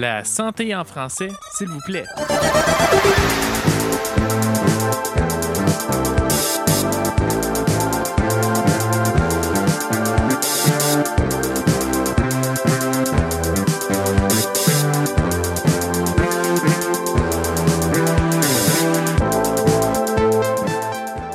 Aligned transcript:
La 0.00 0.22
santé 0.22 0.76
en 0.76 0.84
français, 0.84 1.26
s'il 1.56 1.66
vous 1.66 1.80
plaît. 1.80 2.04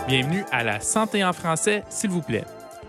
Bienvenue 0.07 0.45
à 0.53 0.63
la 0.63 0.79
santé 0.79 1.25
en 1.25 1.33
français, 1.33 1.83
s'il 1.89 2.11
vous 2.11 2.21
plaît. 2.21 2.45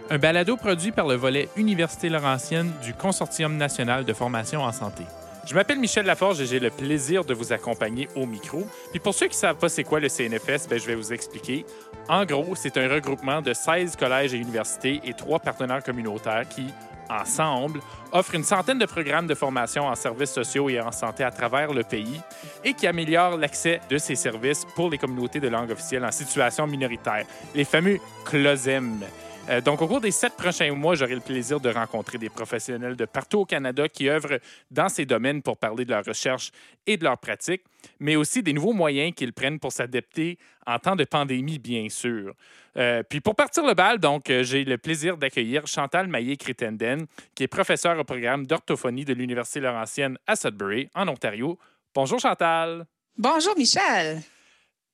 Un 0.09 0.19
balado 0.19 0.57
produit 0.57 0.93
par 0.93 1.09
le 1.09 1.17
volet 1.17 1.49
Université 1.57 2.09
Laurentienne 2.09 2.71
du 2.81 2.95
Consortium 2.95 3.57
national 3.57 4.05
de 4.05 4.13
formation 4.13 4.63
en 4.63 4.71
santé. 4.71 5.03
Je 5.47 5.55
m'appelle 5.55 5.79
Michel 5.79 6.07
Laforge 6.07 6.41
et 6.41 6.47
j'ai 6.47 6.59
le 6.59 6.71
plaisir 6.71 7.23
de 7.23 7.35
vous 7.35 7.53
accompagner 7.53 8.09
au 8.17 8.25
micro. 8.25 8.67
Puis 8.91 8.99
pour 8.99 9.15
ceux 9.15 9.27
qui 9.27 9.37
ne 9.37 9.41
savent 9.41 9.57
pas 9.57 9.69
c'est 9.69 9.85
quoi 9.85 10.01
le 10.01 10.09
CNFS, 10.09 10.69
ben 10.69 10.79
je 10.79 10.87
vais 10.87 10.95
vous 10.95 11.13
expliquer. 11.13 11.67
En 12.09 12.25
gros, 12.25 12.55
c'est 12.55 12.79
un 12.79 12.89
regroupement 12.89 13.43
de 13.43 13.53
16 13.53 13.97
collèges 13.97 14.33
et 14.33 14.39
universités 14.39 15.03
et 15.05 15.13
trois 15.13 15.39
partenaires 15.39 15.83
communautaires 15.83 16.49
qui, 16.49 16.67
ensemble, 17.11 17.81
offrent 18.11 18.35
une 18.35 18.45
centaine 18.45 18.79
de 18.79 18.87
programmes 18.87 19.27
de 19.27 19.35
formation 19.35 19.87
en 19.87 19.95
services 19.95 20.33
sociaux 20.33 20.71
et 20.71 20.81
en 20.81 20.93
santé 20.93 21.25
à 21.25 21.31
travers 21.31 21.75
le 21.75 21.83
pays 21.83 22.21
et 22.65 22.73
qui 22.73 22.87
améliorent 22.87 23.37
l'accès 23.37 23.81
de 23.91 23.99
ces 23.99 24.15
services 24.15 24.65
pour 24.75 24.89
les 24.89 24.97
communautés 24.97 25.41
de 25.41 25.49
langue 25.49 25.71
officielle 25.71 26.07
en 26.07 26.13
situation 26.13 26.67
minoritaire, 26.67 27.27
les 27.55 27.65
fameux 27.65 27.99
CLOSEM. 28.25 29.05
Euh, 29.51 29.61
donc, 29.61 29.83
au 29.83 29.87
cours 29.87 30.01
des 30.01 30.11
sept 30.11 30.35
prochains 30.37 30.73
mois, 30.73 30.95
j'aurai 30.95 31.15
le 31.15 31.21
plaisir 31.21 31.61
de 31.61 31.69
rencontrer 31.69 32.17
des 32.17 32.31
professionnels 32.31 32.97
de 32.97 33.05
partout 33.05 33.41
au 33.41 33.45
Canada 33.45 33.89
qui 33.89 34.09
œuvrent 34.09 34.39
dans 34.71 34.89
ces 34.89 35.05
domaines 35.05 35.43
pour 35.43 35.59
parler 35.59 35.85
de 35.85 35.91
leur 35.91 36.05
recherche 36.05 36.51
et 36.87 36.97
de 36.97 37.05
leur 37.05 37.19
pratique, 37.19 37.63
mais 38.01 38.17
aussi 38.17 38.43
des 38.43 38.55
nouveaux 38.55 38.73
moyens 38.73 39.13
qu'ils 39.15 39.35
prennent 39.35 39.59
pour 39.59 39.71
s'adapter 39.71 40.39
en 40.67 40.79
temps 40.79 40.97
de 40.97 41.05
pandémie, 41.05 41.59
bien 41.59 41.89
sûr. 41.91 42.35
Euh, 42.79 43.03
puis 43.03 43.21
pour 43.21 43.37
partir 43.37 43.67
le 43.67 43.75
bal, 43.75 43.99
donc, 43.99 44.31
euh, 44.31 44.43
j'ai 44.43 44.65
le 44.65 44.79
plaisir 44.79 45.19
d'accueillir 45.19 45.67
Chantal 45.67 46.09
Maillé-Crittenden, 46.09 47.07
qui 47.35 47.43
est 47.43 47.49
professeure 47.49 47.99
au 47.99 48.05
programme 48.05 48.47
d'orthophonie 48.47 49.05
de 49.05 49.13
l'Université 49.13 49.61
Laurentienne 49.61 50.17
à 50.27 50.37
Sudbury, 50.37 50.89
en 50.95 51.07
Ontario. 51.07 51.59
Bonjour 51.95 52.19
Chantal. 52.19 52.87
Bonjour 53.19 53.55
Michel. 53.59 54.23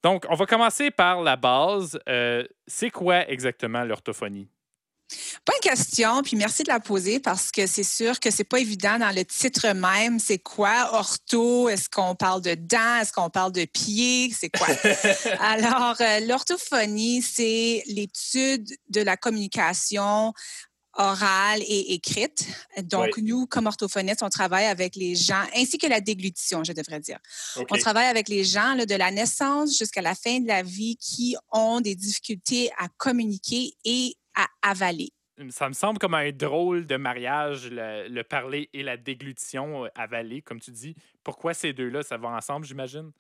Donc, 0.02 0.24
on 0.28 0.34
va 0.34 0.46
commencer 0.46 0.90
par 0.90 1.22
la 1.22 1.36
base. 1.36 1.98
Euh, 2.08 2.44
c'est 2.66 2.90
quoi 2.90 3.28
exactement 3.28 3.84
l'orthophonie? 3.84 4.48
Bonne 5.44 5.60
question, 5.60 6.22
puis 6.22 6.36
merci 6.36 6.62
de 6.62 6.68
la 6.68 6.78
poser 6.78 7.18
parce 7.18 7.50
que 7.50 7.66
c'est 7.66 7.82
sûr 7.82 8.20
que 8.20 8.30
c'est 8.30 8.44
pas 8.44 8.58
évident 8.58 8.98
dans 8.98 9.14
le 9.14 9.24
titre 9.24 9.72
même. 9.72 10.20
C'est 10.20 10.38
quoi 10.38 10.90
ortho? 10.92 11.68
Est-ce 11.68 11.88
qu'on 11.90 12.14
parle 12.14 12.42
de 12.42 12.54
dents? 12.54 12.96
Est-ce 13.00 13.12
qu'on 13.12 13.30
parle 13.30 13.50
de 13.52 13.64
pieds? 13.64 14.32
C'est 14.32 14.50
quoi? 14.50 14.68
Alors, 15.40 15.96
euh, 16.00 16.20
l'orthophonie, 16.20 17.22
c'est 17.22 17.82
l'étude 17.86 18.68
de 18.88 19.00
la 19.00 19.16
communication 19.16 20.32
orale 21.00 21.62
et 21.62 21.94
écrite. 21.94 22.46
Donc, 22.82 23.16
nous, 23.18 23.46
comme 23.46 23.66
orthophonistes, 23.66 24.22
on 24.22 24.28
travaille 24.28 24.66
avec 24.66 24.96
les 24.96 25.14
gens, 25.14 25.42
ainsi 25.56 25.78
que 25.78 25.86
la 25.86 26.00
déglutition, 26.00 26.62
je 26.62 26.72
devrais 26.72 27.00
dire. 27.00 27.18
On 27.56 27.76
travaille 27.78 28.06
avec 28.06 28.28
les 28.28 28.44
gens 28.44 28.74
là, 28.74 28.86
de 28.86 28.94
la 28.94 29.10
naissance 29.10 29.76
jusqu'à 29.76 30.02
la 30.02 30.14
fin 30.14 30.40
de 30.40 30.46
la 30.46 30.62
vie 30.62 30.96
qui 30.96 31.36
ont 31.52 31.80
des 31.80 31.94
difficultés 31.94 32.70
à 32.78 32.88
communiquer 32.96 33.74
et 33.84 34.14
à 34.34 34.46
avaler. 34.62 35.12
Ça 35.48 35.68
me 35.68 35.72
semble 35.72 35.98
comme 35.98 36.14
un 36.14 36.30
drôle 36.32 36.86
de 36.86 36.96
mariage, 36.96 37.68
le, 37.70 38.22
parler 38.22 38.68
et 38.74 38.82
la 38.82 38.98
déglutition 38.98 39.86
euh, 39.86 39.88
avaler, 39.94 40.42
comme 40.42 40.60
tu 40.60 40.70
dis. 40.70 40.94
Pourquoi 41.24 41.54
ces 41.54 41.72
deux-là, 41.72 42.02
ça 42.02 42.18
va 42.18 42.28
ensemble, 42.28 42.66
j'imagine? 42.66 43.10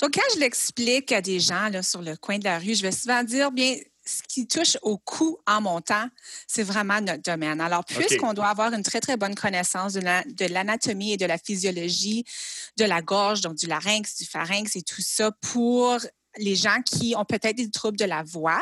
Donc, 0.00 0.14
quand 0.14 0.34
je 0.34 0.40
l'explique 0.40 1.12
à 1.12 1.20
des 1.20 1.38
gens 1.38 1.68
là, 1.68 1.84
sur 1.84 2.02
le 2.02 2.16
coin 2.16 2.38
de 2.38 2.44
la 2.44 2.58
rue, 2.58 2.74
je 2.74 2.82
vais 2.82 2.90
souvent 2.90 3.22
dire, 3.22 3.52
bien, 3.52 3.76
ce 4.04 4.22
qui 4.26 4.46
touche 4.46 4.76
au 4.82 4.98
cou 4.98 5.38
en 5.46 5.60
montant, 5.60 6.08
c'est 6.46 6.62
vraiment 6.62 7.00
notre 7.00 7.22
domaine. 7.22 7.60
Alors, 7.60 7.84
puisqu'on 7.84 8.32
doit 8.32 8.48
avoir 8.48 8.72
une 8.72 8.82
très, 8.82 9.00
très 9.00 9.16
bonne 9.16 9.34
connaissance 9.34 9.92
de 9.94 10.52
l'anatomie 10.52 11.12
et 11.12 11.16
de 11.16 11.26
la 11.26 11.38
physiologie 11.38 12.24
de 12.76 12.84
la 12.84 13.02
gorge, 13.02 13.40
donc 13.40 13.56
du 13.56 13.66
larynx, 13.66 14.16
du 14.16 14.24
pharynx 14.24 14.76
et 14.76 14.82
tout 14.82 15.02
ça, 15.02 15.30
pour 15.32 15.98
les 16.38 16.54
gens 16.54 16.80
qui 16.84 17.14
ont 17.16 17.24
peut-être 17.24 17.56
des 17.56 17.70
troubles 17.70 17.98
de 17.98 18.04
la 18.04 18.22
voix. 18.22 18.60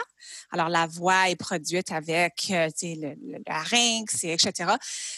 Alors, 0.50 0.68
la 0.68 0.86
voix 0.86 1.28
est 1.28 1.36
produite 1.36 1.92
avec 1.92 2.48
euh, 2.50 2.68
le, 2.82 3.14
le, 3.14 3.38
larynx, 3.46 4.24
etc. 4.24 4.72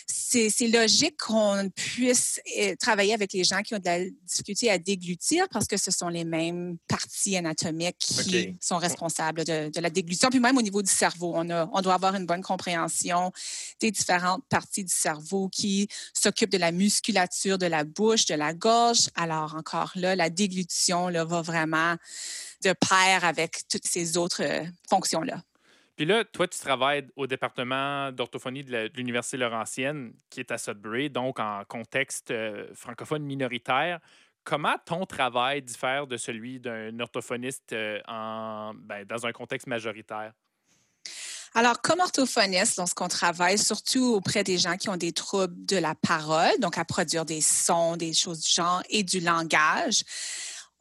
C'est 0.07 0.69
logique 0.69 1.17
qu'on 1.17 1.71
puisse 1.75 2.41
euh, 2.59 2.75
travailler 2.77 3.15
avec 3.15 3.33
les 3.33 3.45
gens 3.45 3.63
qui 3.63 3.75
ont 3.75 3.79
de 3.79 3.85
la 3.85 3.99
difficulté 4.25 4.71
à 4.71 4.79
déglutir 4.79 5.49
parce 5.51 5.67
que 5.67 5.77
ce 5.77 5.91
sont 5.91 6.09
les 6.09 6.25
mêmes 6.25 6.77
parties 6.89 7.37
anatomiques 7.37 7.99
qui 7.99 8.57
sont 8.61 8.79
responsables 8.79 9.45
de, 9.45 9.71
de, 9.71 9.81
la 9.81 9.91
déglutition. 9.91 10.29
Puis 10.29 10.41
même 10.41 10.57
au 10.57 10.63
niveau 10.63 10.83
du 10.83 10.91
cerveau, 10.91 11.33
on, 11.35 11.49
a, 11.51 11.69
on 11.73 11.81
doit 11.81 11.95
avoir 11.95 12.15
une 12.15 12.27
bonne 12.27 12.43
compréhension 12.43 13.33
des 13.81 13.91
différentes 13.91 14.45
parties 14.49 14.85
du 14.85 14.95
cerveau 14.95 15.49
qui 15.49 15.89
s'occupent 16.13 16.53
de 16.53 16.59
la 16.59 16.73
musculature 16.73 17.59
de 17.59 17.67
la 17.67 17.85
bouche, 17.85 18.27
de 18.27 18.35
la 18.35 18.55
gorge. 18.55 19.09
Alors, 19.15 19.55
encore 19.55 19.93
là, 19.95 20.17
la 20.17 20.31
déglutition 20.31 21.09
là, 21.09 21.25
va 21.25 21.43
vraiment 21.43 21.97
de 22.63 22.73
pair 22.73 23.25
avec 23.25 23.63
toutes 23.71 23.87
ces 23.87 24.17
autres 24.17 24.43
euh, 24.43 24.65
fonctions-là. 24.89 25.43
Puis 25.97 26.07
là, 26.07 26.25
toi, 26.25 26.49
tu 26.49 26.59
travailles 26.59 27.07
au 27.15 27.27
département 27.27 28.11
d'orthophonie 28.11 28.65
de 28.65 28.91
l'Université 28.95 29.37
Laurentienne, 29.37 30.15
qui 30.31 30.41
est 30.41 30.51
à 30.51 30.57
Sudbury, 30.57 31.11
donc 31.11 31.39
en 31.39 31.63
contexte 31.69 32.31
euh, 32.31 32.69
francophone 32.75 33.23
minoritaire. 33.23 34.01
Comment 34.43 34.77
ton 34.87 35.05
travail 35.05 35.61
diffère 35.61 36.07
de 36.07 36.17
celui 36.17 36.59
d'un 36.59 36.99
orthophoniste 37.01 37.75
euh, 37.75 38.01
en, 38.09 38.73
ben, 38.75 39.05
dans 39.05 39.27
un 39.27 39.33
contexte 39.33 39.67
majoritaire? 39.67 40.33
Alors, 41.55 41.83
comme 41.83 41.99
orthophoniste, 42.01 42.77
lorsqu'on 42.77 43.09
travaille 43.09 43.59
surtout 43.59 44.15
auprès 44.15 44.45
des 44.45 44.57
gens 44.57 44.77
qui 44.77 44.89
ont 44.89 44.97
des 44.97 45.13
troubles 45.13 45.67
de 45.67 45.77
la 45.77 45.95
parole, 45.97 46.59
donc 46.61 46.79
à 46.79 46.85
produire 46.85 47.25
des 47.25 47.41
sons, 47.41 47.97
des 47.97 48.15
choses 48.15 48.41
du 48.41 48.51
genre 48.51 48.83
et 48.89 49.03
du 49.03 49.19
langage, 49.19 50.05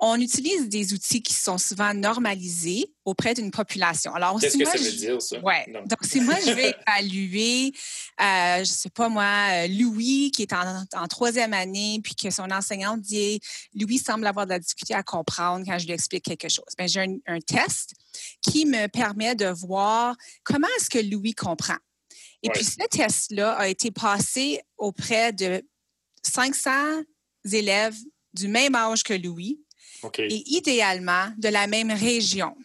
on 0.01 0.19
utilise 0.19 0.69
des 0.69 0.93
outils 0.93 1.21
qui 1.21 1.33
sont 1.33 1.57
souvent 1.57 1.93
normalisés 1.93 2.93
auprès 3.03 3.33
d'une 3.33 3.51
population. 3.51 4.13
Alors, 4.15 4.39
Qu'est-ce 4.39 4.57
que 4.57 4.65
ça 4.65 4.77
veut 4.77 4.91
dire, 4.91 5.21
ça? 5.21 5.39
Ouais. 5.41 5.65
Donc, 5.67 5.99
si 6.03 6.21
moi, 6.21 6.35
je 6.45 6.51
vais 6.51 6.73
évaluer, 6.87 7.73
euh, 8.21 8.59
je 8.59 8.71
sais 8.71 8.89
pas 8.89 9.09
moi, 9.09 9.67
Louis, 9.67 10.31
qui 10.31 10.43
est 10.43 10.53
en, 10.53 11.07
troisième 11.07 11.53
année, 11.53 11.99
puis 12.01 12.15
que 12.15 12.29
son 12.29 12.49
enseignante 12.49 13.01
dit, 13.01 13.41
Louis 13.75 13.97
semble 13.97 14.25
avoir 14.25 14.45
de 14.45 14.51
la 14.51 14.59
difficulté 14.59 14.93
à 14.93 15.03
comprendre 15.03 15.65
quand 15.65 15.77
je 15.77 15.85
lui 15.85 15.93
explique 15.93 16.23
quelque 16.23 16.47
chose. 16.47 16.65
Bien, 16.77 16.87
j'ai 16.87 17.01
un, 17.27 17.39
test 17.41 17.93
qui 18.41 18.65
me 18.65 18.87
permet 18.87 19.35
de 19.35 19.47
voir 19.47 20.15
comment 20.43 20.67
est-ce 20.77 20.89
que 20.89 20.99
Louis 20.99 21.33
comprend. 21.33 21.77
Et 22.41 22.49
puis, 22.51 22.63
ce 22.63 22.77
test-là 22.89 23.51
a 23.53 23.67
été 23.67 23.91
passé 23.91 24.61
auprès 24.77 25.33
de 25.33 25.61
500 26.23 26.71
élèves 27.51 27.97
du 28.33 28.47
même 28.47 28.75
âge 28.75 29.03
que 29.03 29.13
Louis, 29.13 29.59
et 30.17 30.43
idéalement 30.51 31.27
de 31.37 31.49
la 31.49 31.67
même 31.67 31.91
région. 31.91 32.55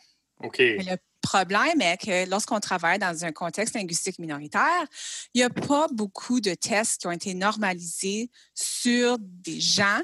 le 0.42 0.96
problème 1.22 1.80
est 1.80 1.96
que 1.96 2.28
lorsqu'on 2.28 2.60
travaille 2.60 2.98
dans 2.98 3.24
un 3.24 3.32
contexte 3.32 3.74
linguistique 3.74 4.18
minoritaire, 4.18 4.86
il 5.32 5.38
n'y 5.38 5.42
a 5.42 5.50
pas 5.50 5.88
beaucoup 5.90 6.40
de 6.40 6.54
tests 6.54 7.00
qui 7.00 7.06
ont 7.06 7.12
été 7.12 7.34
normalisés 7.34 8.30
sur 8.54 9.18
des 9.18 9.60
gens 9.60 10.00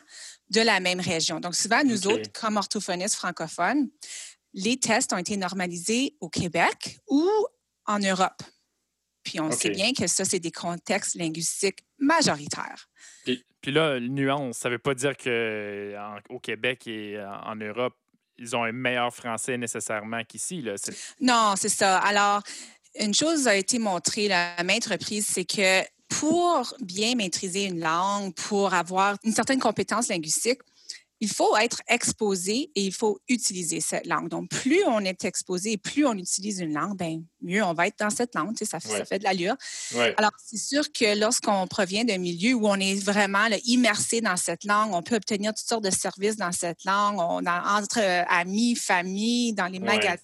de 0.49 0.61
la 0.61 0.81
même 0.81 1.01
région. 1.01 1.39
Donc, 1.39 1.55
souvent, 1.55 1.85
nous 1.85 2.07
autres, 2.07 2.33
comme 2.33 2.57
orthophonistes 2.57 3.17
francophones, 3.17 3.89
les 4.55 4.79
tests 4.79 5.13
ont 5.13 5.19
été 5.19 5.37
normalisés 5.37 6.17
au 6.21 6.29
Québec 6.29 6.99
ou 7.09 7.29
en 7.87 7.99
Europe. 7.99 8.43
Puis 9.23 9.41
on 9.41 9.51
sait 9.51 9.71
bien 9.71 9.93
que 9.93 10.07
ça, 10.07 10.25
c'est 10.25 10.41
des 10.41 10.51
contextes 10.51 11.15
linguistiques 11.15 11.85
majoritaires. 11.99 12.89
Puis 13.25 13.45
là, 13.67 14.01
nuance, 14.01 14.59
ça 14.59 14.69
ne 14.69 14.75
veut 14.75 14.79
pas 14.79 14.95
dire 14.95 15.17
qu'au 15.17 16.39
Québec 16.41 16.87
et 16.87 17.17
euh, 17.17 17.29
en 17.45 17.57
Europe, 17.57 17.95
ils 18.39 18.57
ont 18.57 18.65
un 18.65 18.73
meilleur 18.73 19.15
français 19.15 19.59
nécessairement 19.59 20.25
qu'ici. 20.25 20.65
Non, 21.21 21.55
c'est 21.57 21.69
ça. 21.69 21.99
Alors, 21.99 22.43
une 22.99 23.15
chose 23.15 23.47
a 23.47 23.55
été 23.55 23.79
montrée 23.79 24.33
à 24.33 24.63
maintes 24.65 24.87
reprises, 24.87 25.27
c'est 25.27 25.45
que 25.45 25.83
pour 26.09 26.75
bien 26.81 27.15
maîtriser 27.15 27.65
une 27.65 27.81
langue, 27.81 28.35
pour 28.35 28.75
avoir 28.75 29.17
une 29.25 29.33
certaine 29.33 29.61
compétence 29.61 30.09
linguistique, 30.09 30.61
il 31.21 31.29
faut 31.29 31.57
être 31.59 31.83
exposé 31.87 32.71
et 32.75 32.83
il 32.83 32.95
faut 32.95 33.21
utiliser 33.29 33.81
cette 33.81 34.07
langue. 34.07 34.29
Donc, 34.29 34.49
plus 34.49 34.83
on 34.87 35.01
est 35.01 35.25
exposé 35.25 35.73
et 35.73 35.77
plus 35.77 36.07
on 36.07 36.15
utilise 36.15 36.61
une 36.61 36.73
langue, 36.73 36.97
ben 36.97 37.23
mieux 37.43 37.63
on 37.63 37.75
va 37.75 37.89
être 37.89 37.99
dans 37.99 38.11
cette 38.11 38.35
langue. 38.35 38.57
Tu 38.57 38.65
sais, 38.65 38.71
ça, 38.71 38.81
fait, 38.81 38.89
ça 38.89 39.05
fait 39.05 39.19
de 39.19 39.25
l'allure. 39.25 39.55
Alors, 40.17 40.33
c'est 40.43 40.59
sûr 40.59 40.91
que 40.93 41.19
lorsqu'on 41.19 41.67
provient 41.67 42.05
d'un 42.05 42.19
milieu 42.19 42.55
où 42.55 42.67
on 42.67 42.77
est 42.77 42.95
vraiment 42.95 43.47
immersé 43.65 44.21
dans 44.23 44.37
cette 44.37 44.65
langue, 44.65 44.95
on 44.95 45.03
peut 45.03 45.17
obtenir 45.17 45.53
toutes 45.53 45.69
sortes 45.69 45.85
de 45.85 45.91
services 45.91 46.37
dans 46.37 46.53
cette 46.53 46.85
langue, 46.85 47.19
on, 47.19 47.45
entre 47.47 48.01
euh, 48.01 48.25
amis, 48.29 48.75
famille, 48.75 49.53
dans 49.53 49.67
les 49.67 49.79
magasins 49.79 50.17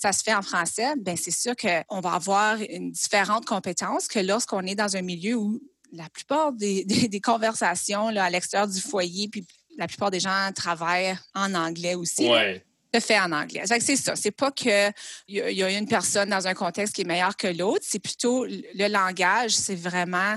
ça 0.00 0.12
se 0.12 0.22
fait 0.22 0.34
en 0.34 0.42
français, 0.42 0.94
ben 0.96 1.16
c'est 1.16 1.32
sûr 1.32 1.54
qu'on 1.56 2.00
va 2.00 2.12
avoir 2.12 2.56
une 2.60 2.92
différente 2.92 3.44
compétence 3.44 4.06
que 4.06 4.20
lorsqu'on 4.20 4.62
est 4.62 4.76
dans 4.76 4.96
un 4.96 5.02
milieu 5.02 5.34
où 5.34 5.60
la 5.92 6.08
plupart 6.08 6.52
des, 6.52 6.86
conversations 7.24 8.08
là, 8.10 8.24
à 8.24 8.30
l'extérieur 8.30 8.68
du 8.68 8.80
foyer, 8.80 9.28
puis 9.28 9.44
la 9.78 9.86
plupart 9.86 10.10
des 10.10 10.20
gens 10.20 10.50
travaillent 10.54 11.16
en 11.34 11.54
anglais 11.54 11.94
aussi. 11.94 12.28
Ouais. 12.28 12.62
Se 12.92 13.00
fait 13.00 13.18
en 13.20 13.32
anglais. 13.32 13.62
C'est 13.66 13.96
ça. 13.96 14.16
C'est 14.16 14.30
pas 14.30 14.50
qu'il 14.50 14.92
y, 15.28 15.36
y 15.36 15.62
a 15.62 15.78
une 15.78 15.86
personne 15.86 16.30
dans 16.30 16.46
un 16.46 16.54
contexte 16.54 16.94
qui 16.94 17.02
est 17.02 17.04
meilleure 17.04 17.36
que 17.36 17.46
l'autre. 17.46 17.82
C'est 17.82 17.98
plutôt 17.98 18.46
le 18.46 18.88
langage, 18.88 19.50
c'est 19.50 19.74
vraiment 19.74 20.36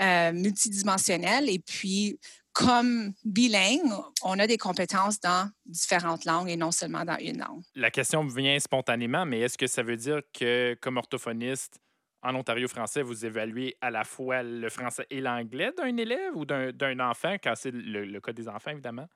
euh, 0.00 0.32
multidimensionnel. 0.32 1.48
Et 1.48 1.60
puis, 1.60 2.18
comme 2.52 3.12
bilingue, 3.24 3.92
on 4.22 4.38
a 4.38 4.46
des 4.46 4.58
compétences 4.58 5.20
dans 5.20 5.48
différentes 5.64 6.24
langues 6.24 6.50
et 6.50 6.56
non 6.56 6.72
seulement 6.72 7.04
dans 7.04 7.16
une 7.18 7.38
langue. 7.38 7.62
La 7.76 7.90
question 7.90 8.24
me 8.24 8.34
vient 8.34 8.58
spontanément, 8.58 9.24
mais 9.24 9.40
est-ce 9.40 9.56
que 9.56 9.68
ça 9.68 9.82
veut 9.82 9.96
dire 9.96 10.20
que, 10.34 10.76
comme 10.80 10.96
orthophoniste, 10.96 11.78
en 12.22 12.34
Ontario 12.34 12.68
français, 12.68 13.02
vous 13.02 13.26
évaluez 13.26 13.76
à 13.80 13.90
la 13.90 14.04
fois 14.04 14.42
le 14.42 14.68
français 14.68 15.06
et 15.10 15.20
l'anglais 15.20 15.72
d'un 15.76 15.96
élève 15.96 16.34
ou 16.34 16.44
d'un 16.44 17.00
enfant, 17.00 17.36
quand 17.42 17.54
c'est 17.56 17.72
le, 17.72 18.20
cas 18.20 18.32
des 18.32 18.48
enfants, 18.48 18.70
évidemment? 18.70 19.08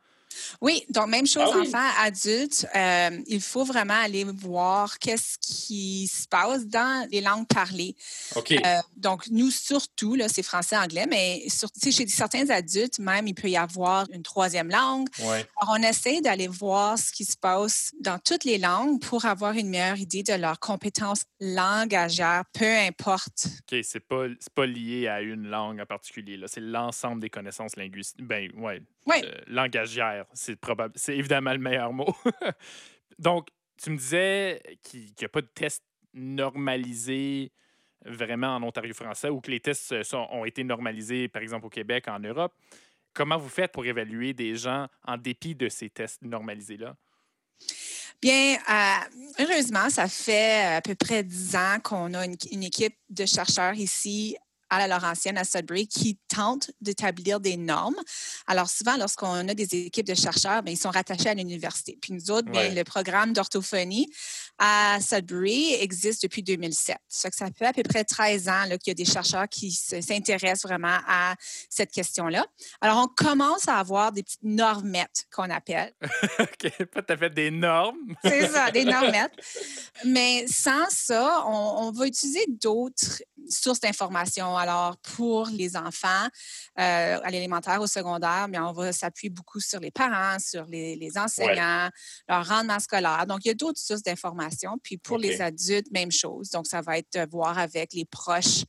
Oui, 0.61 0.85
donc 0.91 1.08
même 1.08 1.26
chose, 1.26 1.50
ah 1.55 1.58
enfants, 1.58 1.91
adultes. 2.00 2.67
Euh, 2.75 3.19
il 3.26 3.41
faut 3.41 3.64
vraiment 3.64 3.94
aller 3.94 4.25
voir 4.25 4.99
qu'est-ce 4.99 5.38
qui 5.41 6.06
se 6.08 6.26
passe 6.29 6.67
dans 6.67 7.08
les 7.11 7.20
langues 7.20 7.47
parlées. 7.47 7.94
OK. 8.35 8.53
Euh, 8.53 8.76
donc, 8.97 9.26
nous, 9.31 9.50
surtout, 9.50 10.14
là, 10.14 10.29
c'est 10.29 10.43
français-anglais, 10.43 11.06
mais 11.08 11.44
sur, 11.49 11.69
chez 11.82 12.06
certains 12.08 12.50
adultes, 12.50 12.99
même, 12.99 13.26
il 13.26 13.35
peut 13.35 13.49
y 13.49 13.56
avoir 13.56 14.06
une 14.12 14.23
troisième 14.23 14.70
langue. 14.70 15.08
Ouais. 15.20 15.47
Alors, 15.61 15.76
on 15.79 15.82
essaie 15.82 16.20
d'aller 16.20 16.49
voir 16.49 16.99
ce 16.99 17.12
qui 17.12 17.25
se 17.25 17.37
passe 17.37 17.93
dans 18.00 18.19
toutes 18.19 18.44
les 18.44 18.58
langues 18.58 19.00
pour 19.00 19.25
avoir 19.25 19.53
une 19.53 19.69
meilleure 19.69 19.99
idée 19.99 20.23
de 20.23 20.35
leurs 20.35 20.58
compétences 20.58 21.23
langagières, 21.41 22.44
peu 22.53 22.64
importe. 22.64 22.95
OK, 23.70 23.78
c'est 23.82 24.00
pas, 24.00 24.26
pas 24.54 24.66
lié 24.66 25.08
à 25.08 25.20
une 25.20 25.48
langue 25.48 25.81
en 25.81 25.87
particulier. 25.87 26.40
C'est 26.46 26.60
l'ensemble 26.60 27.20
des 27.20 27.31
connaissances 27.31 27.76
linguistiques. 27.76 28.25
Ben, 28.25 28.50
ouais. 28.56 28.82
Ouais. 29.06 29.25
Euh, 29.25 29.40
langagières 29.46 30.26
c'est 30.32 30.56
probable. 30.56 30.94
C'est 30.96 31.16
évidemment 31.16 31.52
le 31.52 31.58
meilleur 31.58 31.93
mot. 31.93 32.14
Donc, 33.19 33.48
tu 33.82 33.90
me 33.90 33.96
disais 33.96 34.60
qu'il 34.82 35.12
n'y 35.19 35.25
a 35.25 35.28
pas 35.28 35.43
de 35.43 35.50
test 35.54 35.82
normalisé 36.14 37.52
vraiment 38.04 38.56
en 38.56 38.62
Ontario 38.62 38.94
français 38.94 39.28
ou 39.28 39.40
que 39.40 39.50
les 39.50 39.60
tests 39.60 39.94
ont 40.12 40.44
été 40.44 40.64
normalisés, 40.64 41.28
par 41.28 41.43
exemple, 41.43 41.66
au 41.66 41.70
Québec, 41.70 42.08
en 42.08 42.20
Europe. 42.20 42.54
Comment 43.12 43.38
vous 43.38 43.48
faites 43.48 43.72
pour 43.72 43.87
évaluer 43.87 44.34
des 44.34 44.56
gens 44.56 44.88
en 45.04 45.16
dépit 45.16 45.54
de 45.54 45.69
ces 45.69 45.90
tests 45.90 46.22
normalisés-là? 46.22 46.96
Bien, 48.23 48.57
euh, 48.69 49.21
heureusement, 49.41 49.91
ça 49.91 50.09
fait 50.09 50.77
à 50.77 50.81
peu 50.81 50.95
près 50.95 51.23
dix 51.23 51.55
ans 51.55 51.79
qu'on 51.83 52.15
a 52.15 52.25
une, 52.25 52.63
équipe 52.63 52.97
de 53.11 53.27
chercheurs 53.27 53.75
ici 53.75 54.37
à 54.71 54.79
la 54.79 54.89
Laurentienne, 54.89 55.39
à 55.39 55.45
Sudbury, 55.45 55.87
qui 55.87 56.19
tentent 56.29 56.71
d'établir 56.81 57.41
des 57.41 57.57
normes. 57.57 57.97
Alors, 58.47 58.69
souvent, 58.69 58.97
lorsqu'on 58.97 59.49
a 59.49 59.55
des 59.55 59.87
équipes 59.87 60.07
de 60.07 60.15
chercheurs, 60.15 60.63
bien, 60.63 60.75
ils 60.75 60.79
sont 60.79 60.91
rattachés 60.91 61.29
à 61.29 61.35
l'université. 61.35 61.99
Puis 62.01 62.13
nous 62.13 62.31
autres, 62.31 62.51
bien, 62.51 62.71
le 62.71 62.85
programme 62.85 63.33
d'orthophonie 63.33 64.09
à 64.59 64.99
Sudbury 65.01 65.75
existe 65.75 66.23
depuis 66.23 66.43
2007. 66.43 66.97
Ça, 67.09 67.29
ça 67.33 67.49
fait 67.57 67.67
à 67.67 67.73
peu 67.73 67.83
près 67.83 68.05
13 68.05 68.49
ans 68.49 68.63
qu'il 68.69 68.89
y 68.89 68.91
a 68.91 68.95
des 68.95 69.05
chercheurs 69.05 69.49
qui 69.49 69.71
s'intéressent 69.71 70.65
vraiment 70.65 70.99
à 71.07 71.35
cette 71.69 71.91
question-là. 71.91 72.45
Alors, 72.81 72.99
on 72.99 73.09
commence 73.09 73.69
à 73.69 73.77
avoir 73.77 74.13
des 74.13 74.23
petites 74.23 74.43
normettes 74.43 75.27
qu'on 75.35 75.51
appelle. 75.51 75.93
OK, 76.39 76.85
pas 76.87 77.03
tout 77.03 77.13
à 77.13 77.17
fait 77.17 77.31
des 77.31 77.51
normes. 77.51 78.15
C'est 78.25 78.49
ça, 78.49 78.71
des 78.71 78.85
normettes. 78.97 79.35
Mais 80.05 80.47
sans 80.49 80.89
ça, 80.89 81.45
on, 81.47 81.87
on 81.87 81.93
va 81.93 82.07
utiliser 82.07 82.45
d'autres 82.49 83.23
sources 83.48 83.81
d'informations. 83.81 84.56
Alors, 84.56 84.96
pour 84.98 85.46
les 85.48 85.76
enfants, 85.76 86.26
euh, 86.78 87.19
à 87.22 87.31
l'élémentaire, 87.31 87.81
au 87.81 87.87
secondaire, 87.87 88.46
mais 88.48 88.58
on 88.58 88.72
va 88.72 88.93
s'appuyer 88.93 89.31
beaucoup 89.31 89.60
sur 89.60 89.81
les 89.81 89.90
parents, 89.90 90.38
sur 90.38 90.64
les, 90.66 91.10
enseignants, 91.16 91.88
leur 92.28 92.46
rendement 92.46 92.78
scolaire. 92.78 93.26
Donc, 93.26 93.44
il 93.44 93.48
y 93.48 93.50
a 93.50 93.54
d'autres 93.54 93.81
sources 93.81 94.02
d'informations. 94.02 94.78
Puis 94.82 94.98
pour 94.98 95.19
les 95.19 95.40
adultes, 95.40 95.90
même 95.93 96.12
chose. 96.12 96.50
Donc, 96.50 96.66
ça 96.66 96.81
va 96.81 96.98
être 96.98 97.28
voir 97.31 97.58
avec 97.58 97.93
les 97.93 98.04
proches, 98.04 98.64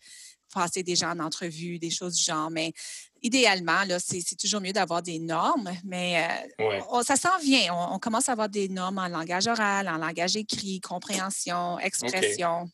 passer 0.54 0.84
des 0.84 0.96
gens 0.96 1.12
en 1.12 1.20
entrevue, 1.20 1.80
des 1.80 1.90
choses 1.90 2.16
du 2.16 2.24
genre. 2.24 2.50
Mais 2.50 2.74
idéalement, 3.22 3.84
là, 3.86 4.00
c'est, 4.00 4.24
toujours 4.38 4.62
mieux 4.62 4.74
d'avoir 4.74 5.02
des 5.02 5.20
normes, 5.20 5.72
mais 5.84 6.26
euh, 6.60 7.04
ça 7.04 7.16
s'en 7.16 7.38
vient. 7.40 7.74
On, 7.74 8.00
commence 8.00 8.30
à 8.30 8.34
avoir 8.34 8.50
des 8.50 8.70
normes 8.70 8.98
en 8.98 9.08
langage 9.08 9.48
oral, 9.48 9.88
en 9.88 9.98
langage 9.98 10.36
écrit, 10.36 10.80
compréhension, 10.82 11.80
expression. 11.80 12.70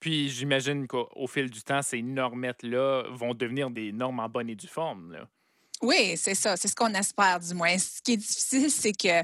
Puis 0.00 0.28
j'imagine 0.28 0.86
qu'au 0.86 1.26
fil 1.26 1.50
du 1.50 1.62
temps, 1.62 1.82
ces 1.82 2.02
normettes-là 2.02 3.04
vont 3.10 3.34
devenir 3.34 3.70
des 3.70 3.92
normes 3.92 4.20
en 4.20 4.28
bonne 4.28 4.48
et 4.48 4.54
due 4.54 4.68
forme. 4.68 5.26
Oui, 5.82 6.16
c'est 6.16 6.34
ça. 6.34 6.56
C'est 6.56 6.68
ce 6.68 6.74
qu'on 6.74 6.92
espère, 6.94 7.40
du 7.40 7.54
moins. 7.54 7.76
Ce 7.78 8.00
qui 8.02 8.12
est 8.12 8.16
difficile, 8.16 8.70
c'est 8.70 8.92
que 8.92 9.22